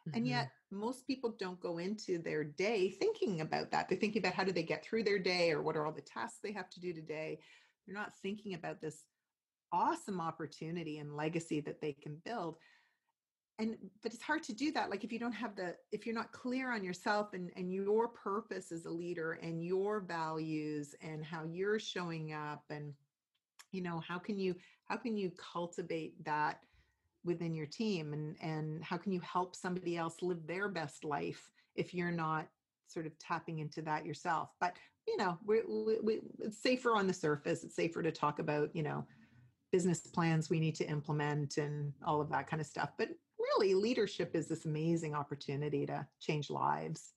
[0.08, 0.18] Mm-hmm.
[0.18, 3.88] And yet most people don't go into their day thinking about that.
[3.88, 6.02] They're thinking about how do they get through their day or what are all the
[6.02, 7.40] tasks they have to do today.
[7.86, 9.04] They're not thinking about this
[9.72, 12.58] awesome opportunity and legacy that they can build
[13.60, 16.16] and but it's hard to do that like if you don't have the if you're
[16.16, 21.24] not clear on yourself and and your purpose as a leader and your values and
[21.24, 22.94] how you're showing up and
[23.74, 24.56] you know how can you
[24.86, 26.60] how can you cultivate that
[27.26, 28.14] within your team?
[28.14, 32.48] And and how can you help somebody else live their best life if you're not
[32.88, 34.50] sort of tapping into that yourself?
[34.60, 34.76] But
[35.08, 35.62] you know we,
[36.02, 37.64] we, it's safer on the surface.
[37.64, 39.06] It's safer to talk about you know
[39.72, 42.92] business plans we need to implement and all of that kind of stuff.
[42.98, 43.10] But
[43.40, 47.14] really leadership is this amazing opportunity to change lives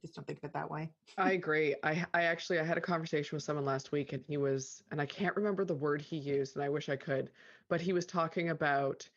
[0.00, 0.90] just don't think of it that way.
[1.18, 1.74] I agree.
[1.82, 5.00] I i actually i had a conversation with someone last week and he was and
[5.00, 7.30] i can't remember the word he used and i wish i could
[7.68, 9.08] but he was talking about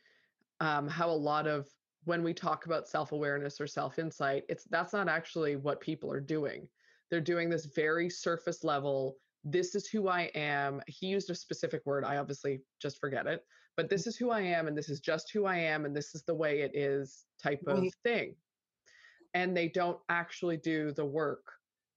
[0.59, 1.67] um, how a lot of
[2.05, 6.67] when we talk about self-awareness or self-insight it's that's not actually what people are doing.
[7.09, 10.81] They're doing this very surface level this is who i am.
[10.87, 13.45] He used a specific word i obviously just forget it
[13.79, 16.13] but this is who I am and this is just who I am and this
[16.13, 18.35] is the way it is type of thing.
[19.33, 21.43] And they don't actually do the work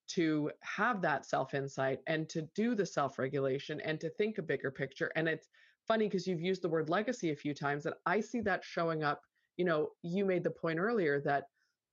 [0.09, 4.43] to have that self insight and to do the self regulation and to think a
[4.43, 5.11] bigger picture.
[5.17, 5.49] And it's
[5.87, 9.03] funny because you've used the word legacy a few times, and I see that showing
[9.03, 9.23] up.
[9.57, 11.45] You know, you made the point earlier that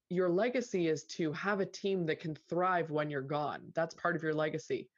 [0.10, 3.62] your legacy is to have a team that can thrive when you're gone.
[3.76, 4.90] That's part of your legacy.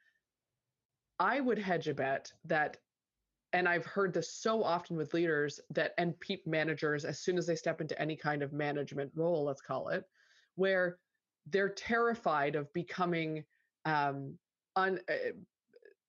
[1.18, 2.78] I would hedge a bet that
[3.52, 7.46] and I've heard this so often with leaders that and peep managers as soon as
[7.46, 10.04] they step into any kind of management role, let's call it,
[10.56, 10.98] where
[11.46, 13.44] they're terrified of becoming
[13.84, 14.38] um,
[14.76, 15.32] un, uh,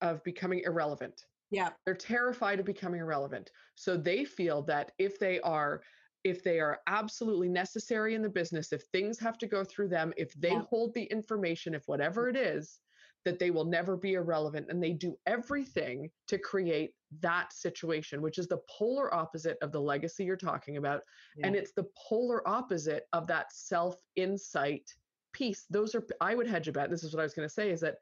[0.00, 1.24] of becoming irrelevant.
[1.50, 3.50] Yeah, they're terrified of becoming irrelevant.
[3.74, 5.82] So they feel that if they are
[6.24, 10.12] if they are absolutely necessary in the business, if things have to go through them,
[10.16, 10.62] if they yeah.
[10.70, 12.80] hold the information, if whatever it is,
[13.24, 18.38] that they will never be irrelevant and they do everything to create that situation which
[18.38, 21.00] is the polar opposite of the legacy you're talking about
[21.36, 21.46] yeah.
[21.46, 24.88] and it's the polar opposite of that self insight
[25.32, 27.54] piece those are i would hedge a bet this is what i was going to
[27.54, 27.96] say is that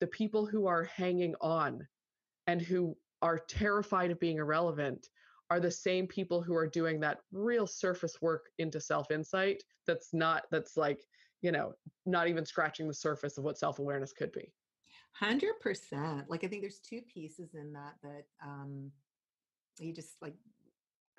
[0.00, 1.86] the people who are hanging on
[2.46, 5.08] and who are terrified of being irrelevant
[5.50, 10.12] are the same people who are doing that real surface work into self insight that's
[10.12, 11.00] not that's like
[11.42, 11.72] you know
[12.06, 14.52] not even scratching the surface of what self awareness could be
[15.20, 18.90] 100% like i think there's two pieces in that that um
[19.80, 20.34] you just like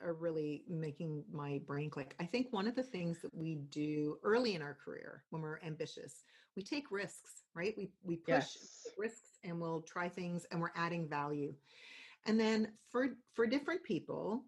[0.01, 2.15] are really making my brain click.
[2.19, 5.59] I think one of the things that we do early in our career when we're
[5.61, 6.23] ambitious,
[6.55, 7.73] we take risks, right?
[7.77, 8.87] We we push Yes.
[8.97, 11.53] risks and we'll try things and we're adding value.
[12.25, 14.45] And then for for different people,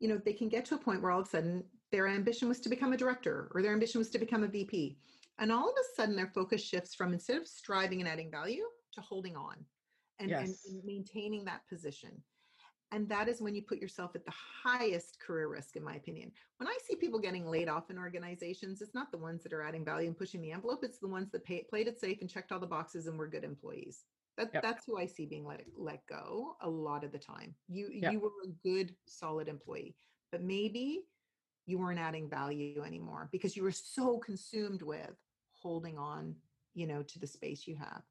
[0.00, 2.48] you know, they can get to a point where all of a sudden their ambition
[2.48, 4.98] was to become a director or their ambition was to become a VP.
[5.38, 8.64] And all of a sudden their focus shifts from instead of striving and adding value
[8.94, 9.56] to holding on
[10.18, 12.22] and, and, and maintaining that position.
[12.90, 14.32] And that is when you put yourself at the
[14.64, 16.32] highest career risk in my opinion.
[16.56, 19.62] When i see people getting laid off in organizations it's not the ones that are
[19.62, 22.30] adding value and pushing the envelope it's the ones that pay, played it safe and
[22.30, 24.04] checked all the boxes and were good employees.
[24.38, 24.62] That, Yep.
[24.62, 27.54] that's who i see being let let go a lot of the time.
[27.68, 28.12] You Yep.
[28.12, 29.94] you were a good solid employee
[30.32, 31.02] but maybe
[31.66, 35.14] you weren't adding value anymore because you were so consumed with
[35.62, 36.34] holding on
[36.74, 38.02] you know to the space you have.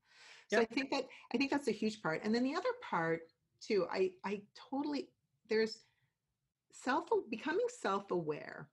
[0.47, 0.69] So Yep.
[0.71, 2.21] i think that i think that's a huge part.
[2.23, 3.21] And then the other part
[3.61, 5.09] too i i totally
[5.49, 5.79] there's
[6.71, 8.69] self becoming self-aware.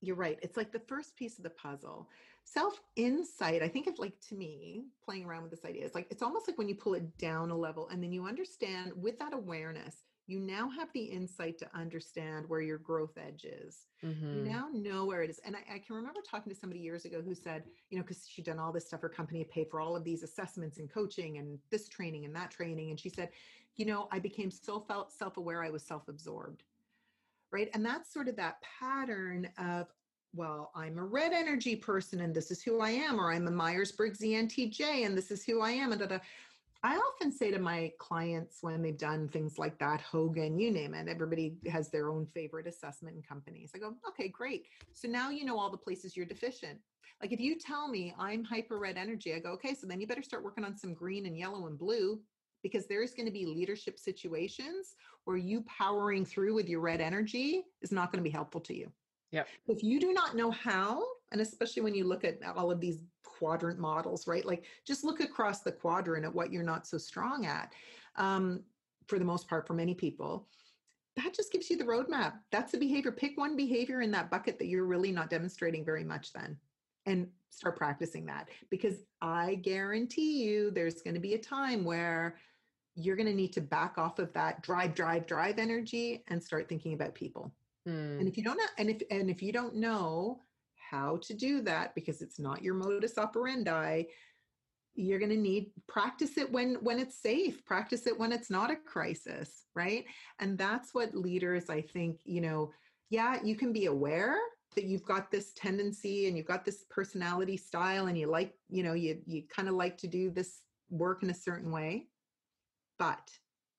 [0.00, 2.08] You're right it's like the first piece of the puzzle.
[2.44, 6.08] Self insight i think of like to me playing around with this idea it's like
[6.10, 9.18] it's almost like when you pull it down a level and then you understand with
[9.20, 14.08] that awareness you now have the insight to understand where your growth edge is you
[14.08, 14.44] Mhm.
[14.44, 15.40] now know where it is.
[15.40, 18.26] And I, I can remember talking to somebody years ago who said, you know, because
[18.26, 20.88] she'd done all this stuff, her company had paid for all of these assessments and
[20.88, 22.90] coaching and this training and that training.
[22.90, 23.30] And she said,
[23.74, 26.62] you know, I became so felt self-aware, I was self-absorbed.
[27.50, 27.68] Right.
[27.74, 29.88] And that's sort of that pattern of,
[30.32, 33.50] well, I'm a red energy person and this is who I am, or I'm a
[33.50, 35.90] Myers-Briggs ENTJ and this is who I am.
[35.90, 36.18] And da, da.
[36.82, 40.94] I often say to my clients when they've done things like that, Hogan, you name
[40.94, 43.72] it, everybody has their own favorite assessment in companies.
[43.74, 44.64] I go, okay, great.
[44.94, 46.78] So now you know all the places you're deficient.
[47.20, 50.06] Like if you tell me I'm hyper red energy, I go, okay, so then you
[50.06, 52.18] better start working on some green and yellow and blue
[52.62, 57.62] because there's going to be leadership situations where you powering through with your red energy
[57.82, 58.90] is not going to be helpful to you.
[59.32, 59.44] Yeah.
[59.68, 61.02] If you do not know how,
[61.32, 64.44] and especially when you look at all of these quadrant models, right?
[64.44, 67.72] Like just look across the quadrant at what you're not so strong at.
[68.16, 68.62] Um,
[69.06, 70.46] for the most part, for many people,
[71.16, 72.34] that just gives you the roadmap.
[72.52, 73.12] That's the behavior.
[73.12, 76.56] Pick one behavior in that bucket that you're really not demonstrating very much then
[77.06, 82.36] and start practicing that because I guarantee you there's going to be a time where
[82.94, 86.68] you're going to need to back off of that drive, drive, drive energy and start
[86.68, 87.52] thinking about people.
[87.88, 88.20] Mm.
[88.20, 90.40] And if you don't know, and if and if you don't know
[90.90, 94.04] how to do that because it's not your modus operandi,
[94.94, 98.70] you're going to need practice it when when it's safe, practice it when it's not
[98.70, 100.04] a crisis, right?
[100.38, 102.72] And that's what leaders I think, you know,
[103.08, 104.36] yeah, you can be aware
[104.76, 108.82] that you've got this tendency and you've got this personality style and you like, you
[108.82, 110.60] know, you you kind of like to do this
[110.90, 112.08] work in a certain way.
[112.98, 113.30] But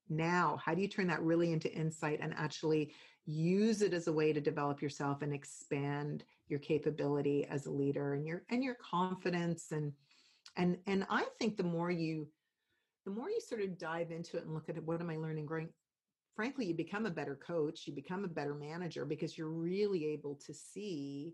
[0.10, 2.94] now, how do you turn that really into insight and actually
[3.26, 8.14] use it as a way to develop yourself and expand your capability as a leader
[8.14, 9.94] and your and your confidence and
[10.58, 12.30] and and I think the more you
[13.06, 15.16] the more you sort of dive into it and look at it, what am I
[15.16, 15.70] learning, growing,
[16.36, 20.36] frankly, you become a better coach, you become a better manager because you're really able
[20.46, 21.34] to see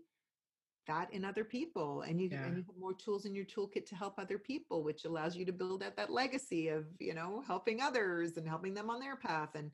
[0.86, 2.44] that in other people and you Yeah.
[2.44, 5.44] and you have more tools in your toolkit to help other people which allows you
[5.44, 9.16] to build out that legacy of you know helping others and helping them on their
[9.16, 9.70] path and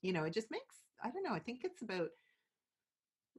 [0.00, 2.08] you know it just makes i don't know i think it's about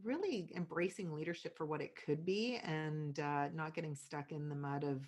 [0.04, 4.56] really embracing leadership for what it could be and uh, not getting stuck in the
[4.56, 5.02] mud of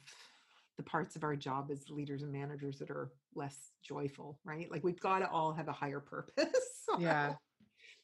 [0.77, 4.71] the parts of our job as leaders and managers that are less joyful right?
[4.71, 7.33] Like we've got to all have a higher purpose yeah.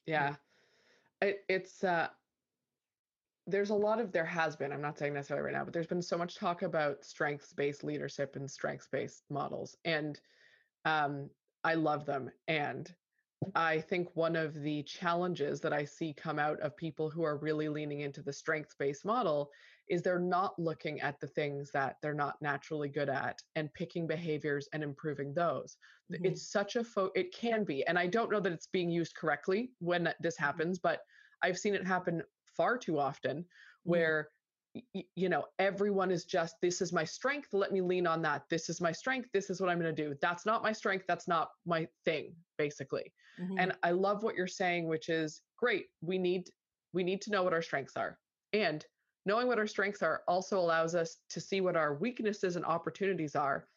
[0.05, 0.35] Yeah.
[1.21, 2.07] It, it's uh
[3.47, 5.87] there's a lot of there has been i'm not saying necessarily right now but there's
[5.87, 10.19] been so much talk about strengths based leadership and strengths based models and
[10.85, 11.29] um
[11.63, 12.93] i love them and
[13.55, 17.37] i think one of the challenges that i see come out of people who are
[17.37, 19.51] really leaning into the strengths based model
[19.89, 24.07] is they're not looking at the things that they're not naturally good at and picking
[24.07, 25.77] behaviors and improving those.
[26.09, 26.27] Th- Mhm.
[26.31, 29.15] it's such a fo- it can be and i don't know that it's being used
[29.15, 31.01] correctly when this happens but
[31.41, 33.45] i've seen it happen far too often
[33.83, 34.42] where y- y-
[35.15, 38.43] you know everyone is just this is my strength let me lean on that.
[38.49, 40.15] This is my strength this is what i'm going to do.
[40.21, 43.13] That's not my strength that's not my thing basically.
[43.39, 43.55] Mhm.
[43.59, 46.49] and i love what you're saying which is great we need
[46.93, 48.19] we need to know what our strengths are.
[48.53, 48.85] And
[49.25, 53.35] knowing what our strengths are also allows us to see what our weaknesses and opportunities
[53.35, 53.67] are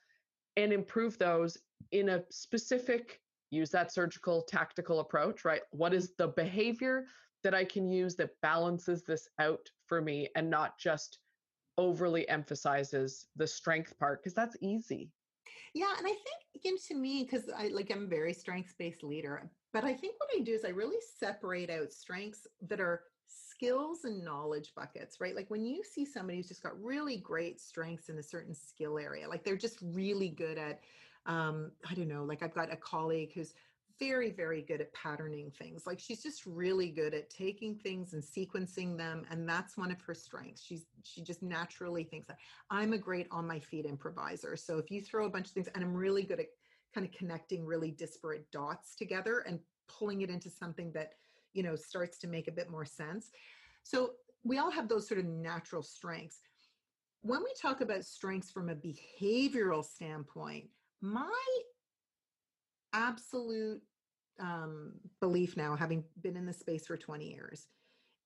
[0.57, 1.57] and improve those
[1.93, 3.21] in a specific
[3.51, 5.63] use that surgical tactical approach right?
[5.71, 7.07] What is the behavior
[7.45, 11.19] that i can use that balances this out for me and not just
[11.79, 15.11] overly emphasizes the strength part because that's easy.
[15.75, 19.51] Yeah, and I think again to me, because I like I'm a very strengths-based leader,
[19.73, 24.05] but I think what I do is I really separate out strengths that are skills
[24.05, 25.37] and knowledge buckets, right?
[25.37, 28.99] Like when you see somebody who's just got really great strengths in a certain skill
[28.99, 30.81] area, like they're just really good at
[31.27, 33.53] um, I don't know, like I've got a colleague who's
[33.99, 35.87] very very good at patterning things.
[35.87, 40.01] Like she's just really good at taking things and sequencing them and that's one of
[40.03, 40.63] her strengths.
[40.63, 42.39] She's she just naturally thinks that
[42.71, 44.57] i'm a great on my feet improviser.
[44.57, 46.47] So if you throw a bunch of things and i'm really good at
[46.95, 51.13] kind of connecting really disparate dots together and pulling it into something that
[51.53, 53.31] you know starts to make a bit more sense.
[53.83, 54.13] So
[54.45, 56.41] we all have those sort of natural strengths.
[57.23, 60.69] When we talk about strengths from a behavioral standpoint
[61.03, 61.61] my
[62.93, 63.83] absolute
[64.41, 67.67] um, belief now, having been in the space for 20 years,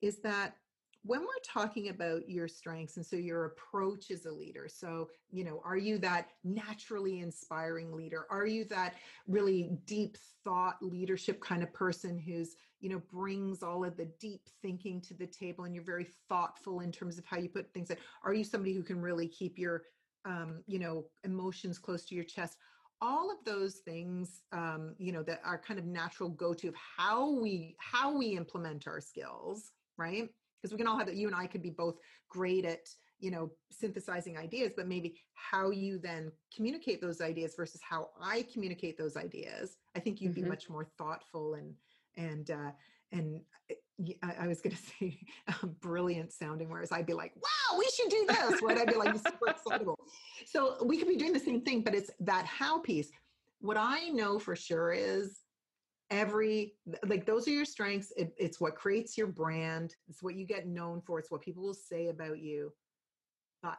[0.03, 0.55] is that
[1.03, 5.45] when we're talking about your strengths and so your approach as a leader so you
[5.45, 8.27] know are you that naturally inspiring leader?
[8.31, 8.95] Are you that
[9.27, 14.43] really deep thought leadership kind of person who's you know brings all of the deep
[14.61, 17.91] thinking to the table and you're very thoughtful in terms of how you put things
[17.91, 17.97] in?
[18.23, 19.85] Are you somebody who can really keep your
[20.27, 22.59] um, you know emotions close to your chest
[23.03, 27.31] all of those things um, you know that are kind of natural go-to of how
[27.31, 30.29] we how we implement our skills right
[30.61, 31.97] because we can all have that you and i could be both
[32.29, 32.87] great at
[33.19, 38.45] you know synthesizing ideas but maybe how you then communicate those ideas versus how i
[38.53, 40.45] communicate those ideas i think you'd mm-hmm.
[40.45, 41.75] be much more thoughtful and
[42.17, 42.71] and uh
[43.13, 43.41] and
[43.71, 43.75] eh,
[44.23, 48.11] I, was going to say um, brilliant sounding, whereas I'd be like, wow, we should
[48.11, 48.63] do this.
[48.63, 48.79] Right?
[48.79, 49.99] I'd be like super excitable.
[50.47, 53.11] So we could be doing the same thing, but it's that how piece.
[53.61, 55.41] What I know for sure is
[56.11, 56.75] every
[57.07, 60.67] like those are your strengths it, it's what creates your brand it's what you get
[60.67, 62.73] known for it's what people will say about you
[63.63, 63.79] but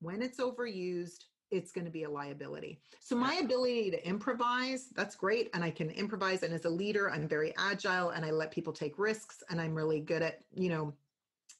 [0.00, 2.80] when it's overused it's going to be a liability.
[3.00, 5.50] So my ability to improvise, that's great.
[5.54, 6.42] And I can improvise.
[6.42, 9.42] And as a leader, I'm very agile and I let people take risks.
[9.48, 10.92] And I'm really good at, you know,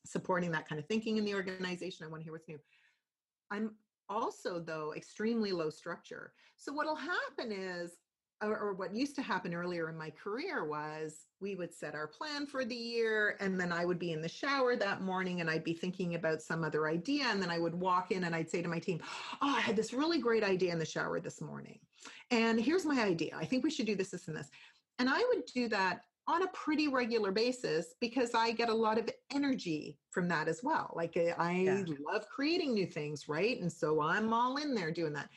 [0.05, 2.05] supporting that kind of thinking in the organization.
[2.05, 2.59] I want to hear what's new.
[3.51, 3.73] I'm
[4.09, 6.33] also, though, extremely low structure.
[6.57, 7.93] So what'll happen is
[8.43, 12.07] or, or, what used to happen earlier in my career was we would set our
[12.07, 15.49] plan for the year and then I would be in the shower that morning and
[15.49, 18.51] I'd be thinking about some other idea and then I would walk in and I'd
[18.51, 19.01] say to my team,
[19.41, 21.79] "Oh, I had this really great idea in the shower this morning.
[22.31, 23.35] And here's my idea.
[23.37, 24.51] I think we should do this this and this."
[24.99, 28.99] And I would do that on a pretty regular basis because I get a lot
[28.99, 30.93] of energy from that as well.
[30.97, 31.85] Like eh, I yeah.
[32.05, 33.61] love creating new things, right?
[33.61, 35.31] And so I'm all in there doing that.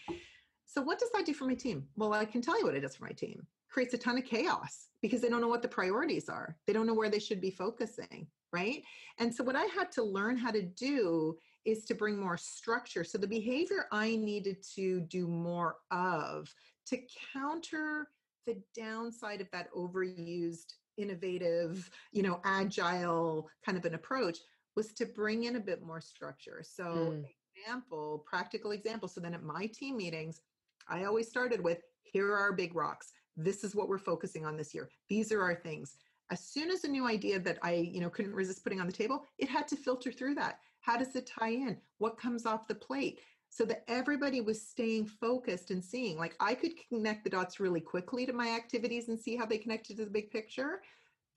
[0.71, 1.87] So, what does that do for my team?
[1.95, 3.47] Well, I can tell you what it does for my team.
[3.71, 6.57] creates a ton of chaos because they don't know what the priorities are.
[6.67, 8.83] They don't know where they should be focusing, right?
[9.17, 13.03] And so, what I had to learn how to do is to bring more structure.
[13.03, 16.53] So, the behavior I needed to do more of
[16.87, 16.99] to
[17.33, 18.09] counter
[18.45, 24.37] the downside of that overused, innovative, you know, agile kind of an approach
[24.75, 26.61] was to bring in a bit more structure.
[26.63, 27.25] So, mm.
[27.55, 29.07] example, practical example.
[29.07, 30.41] So, then at my team meetings,
[30.89, 33.11] I always started with here are our big rocks.
[33.37, 34.89] This is what we're focusing on this year.
[35.07, 35.95] These are our things.
[36.31, 38.93] As soon as a new idea that I, you know, couldn't resist putting on the
[38.93, 40.59] table, it had to filter through that.
[40.81, 41.77] How does it tie in?
[41.97, 43.19] What comes off the plate?
[43.49, 46.17] So that everybody was staying focused and seeing.
[46.17, 49.57] Like I could connect the dots really quickly to my activities and see how they
[49.57, 50.81] connected to the big picture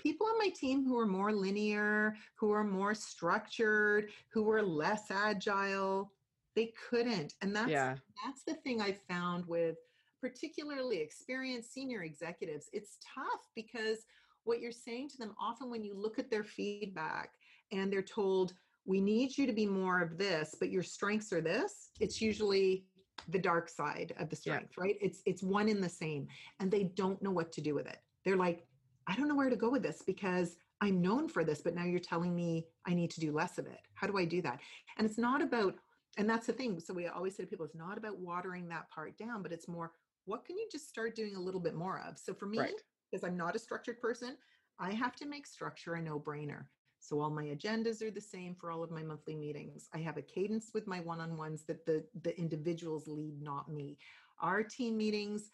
[0.02, 5.10] people on my team who are more linear, who are more structured, who were less
[5.10, 6.10] agile,
[6.54, 7.94] they couldn't and that's yeah.
[8.24, 9.76] that's the thing i found with
[10.20, 13.98] particularly experienced senior executives it's tough because
[14.44, 17.30] what you're saying to them often when you look at their feedback
[17.72, 18.52] and they're told
[18.84, 22.84] we need you to be more of this but your strengths are this it's usually
[23.28, 24.84] the dark side of the strength yeah.
[24.84, 26.26] right it's it's one in the same
[26.60, 28.64] and they don't know what to do with it they're like
[29.06, 31.84] i don't know where to go with this because i'm known for this but now
[31.84, 34.58] you're telling me i need to do less of it how do i do that
[34.98, 35.74] and it's not about
[36.18, 38.90] and that's the thing so we always say to people it's not about watering that
[38.90, 39.92] part down but it's more
[40.24, 42.18] what can you just start doing a little bit more of?
[42.18, 42.80] So for me right.
[43.10, 44.36] because i'm not a structured person
[44.78, 46.64] i have to make structure a no-brainer.
[47.00, 49.88] So all my agendas are the same for all of my monthly meetings.
[49.92, 53.98] I have a cadence with my one-on-ones that the the individuals lead not me.
[54.40, 55.50] Our team meetings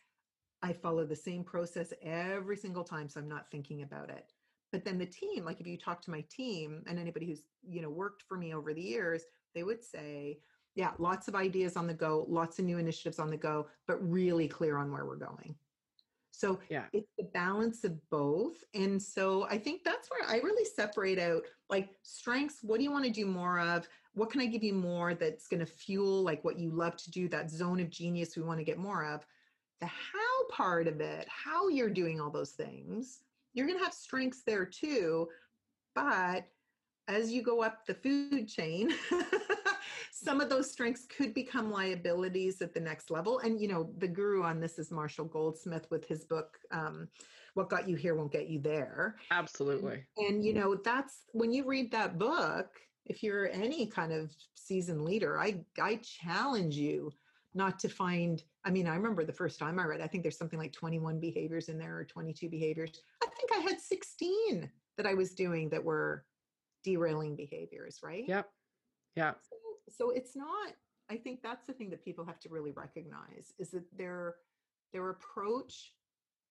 [0.62, 4.32] i follow the same process every single time so i'm not thinking about it.
[4.72, 7.80] But then the team like if you talk to my team and anybody who's you
[7.80, 9.22] know worked for me over the years
[9.54, 10.38] they would say,
[10.74, 13.96] yeah, lots of ideas on the go, lots of new initiatives on the go, but
[14.08, 15.54] really clear on where we're going.
[16.30, 16.84] So yeah.
[16.92, 18.62] it's the balance of both.
[18.74, 22.58] And so I think that's where I really separate out like strengths.
[22.62, 23.88] What do you want to do more of?
[24.18, 27.10] what can I give you more that's going to fuel like what you love to
[27.10, 29.24] do, that zone of genius we want to get more of?
[29.80, 33.20] The how part of it, how you're doing all those things,
[33.54, 35.28] you're going to have strengths there too.
[35.94, 36.46] But
[37.08, 38.92] as you go up the food chain,
[40.12, 43.38] some of those strengths could become liabilities at the next level.
[43.40, 47.08] And, you know, the guru on this is Marshall Goldsmith with his book, um,
[47.54, 49.16] What Got You Here Won't Get You There.
[49.30, 50.04] Absolutely.
[50.18, 52.68] And, and, you know, that's when you read that book,
[53.06, 57.10] if you're any kind of seasoned leader, I, I challenge you
[57.54, 60.36] not to find i mean i remember the first time i read i think there's
[60.36, 65.06] something like 21 behaviors in there or 22 behaviors i think i had 16 that
[65.06, 66.24] i was doing that were
[66.92, 68.24] derailing behaviors right?
[68.26, 68.48] Yep.
[69.16, 69.32] Yeah.
[69.32, 69.56] So,
[69.90, 70.72] so it's not
[71.10, 74.34] i think that's the thing that people have to really recognize is that their
[74.92, 75.92] their approach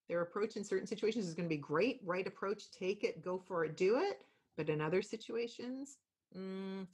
[0.07, 3.38] their approach in certain situations is going to be great right approach take it go
[3.38, 4.21] for it do it.
[4.55, 5.97] But in other situations
[6.35, 6.88] mm,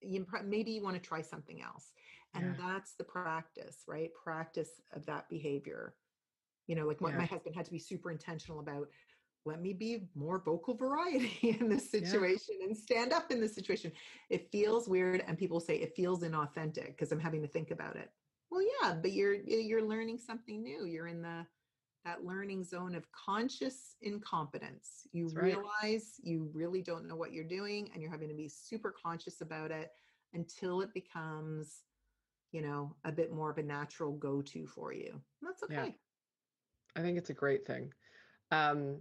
[0.00, 1.92] you, maybe you want to try something else.
[2.34, 2.66] And yeah.
[2.68, 4.10] that's the practice right?
[4.22, 5.94] Practice of that behavior.
[6.66, 7.18] You know like what yeah.
[7.18, 8.88] my husband had to be super intentional about
[9.44, 12.66] let me be more vocal variety in this situation yeah.
[12.66, 13.92] and stand up in this situation
[14.30, 17.96] it feels weird and people say it feels inauthentic because i'm having to think about
[17.96, 18.10] it
[18.50, 21.46] well yeah but you're you're learning something new you're in the
[22.04, 26.02] that learning zone of conscious incompetence you That's realize right.
[26.22, 29.70] you really don't know what you're doing and you're having to be super conscious about
[29.70, 29.90] it
[30.32, 31.82] until it becomes
[32.52, 35.20] you know, a bit more of a natural go to for you.
[35.42, 35.74] That's okay.
[35.74, 35.90] Yeah.
[36.96, 37.92] I think it's a great thing.
[38.50, 38.98] Um,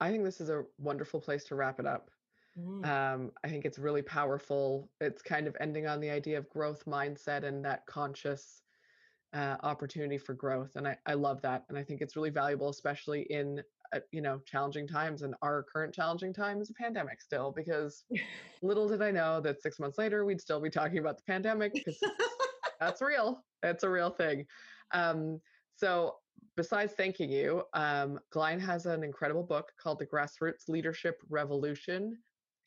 [0.00, 2.10] I think this is a wonderful place to wrap it up.
[2.58, 2.86] Mm.
[2.86, 4.90] Um, I think it's really powerful.
[5.00, 8.62] It's kind of ending on the idea of growth mindset and that conscious
[9.32, 10.76] uh, opportunity for growth.
[10.76, 11.64] And I, I love that.
[11.68, 13.62] And I think it's really valuable, especially in
[13.94, 18.04] uh, you know challenging times and our current challenging time is a pandemic still because
[18.62, 21.72] little did i know that six months later we'd still be talking about the pandemic
[21.74, 22.00] because
[22.80, 24.46] that's real it's a real thing
[24.92, 25.38] um,
[25.76, 26.16] so
[26.56, 32.16] besides thanking you um, Glain has an incredible book called the grassroots leadership revolution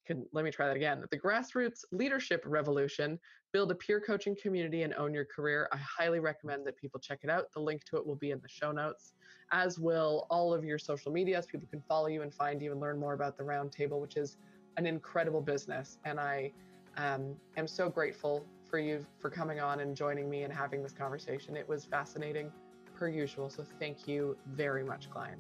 [0.05, 3.20] can let me try that again the grassroots leadership revolution
[3.53, 7.20] build a peer coaching community and own your career i highly recommend that people check
[7.24, 9.13] it out the link to it will be in the show notes
[9.51, 11.45] as will all of your social medias.
[11.45, 14.38] People can follow you and find you and learn more about the Roundtable, which is
[14.78, 15.97] an incredible business.
[16.05, 16.51] And I
[16.97, 20.91] um, am so grateful for you for coming on and joining me and having this
[20.91, 21.55] conversation.
[21.55, 22.51] It was fascinating,
[22.98, 23.50] per usual.
[23.50, 25.36] So thank you very much, Glain.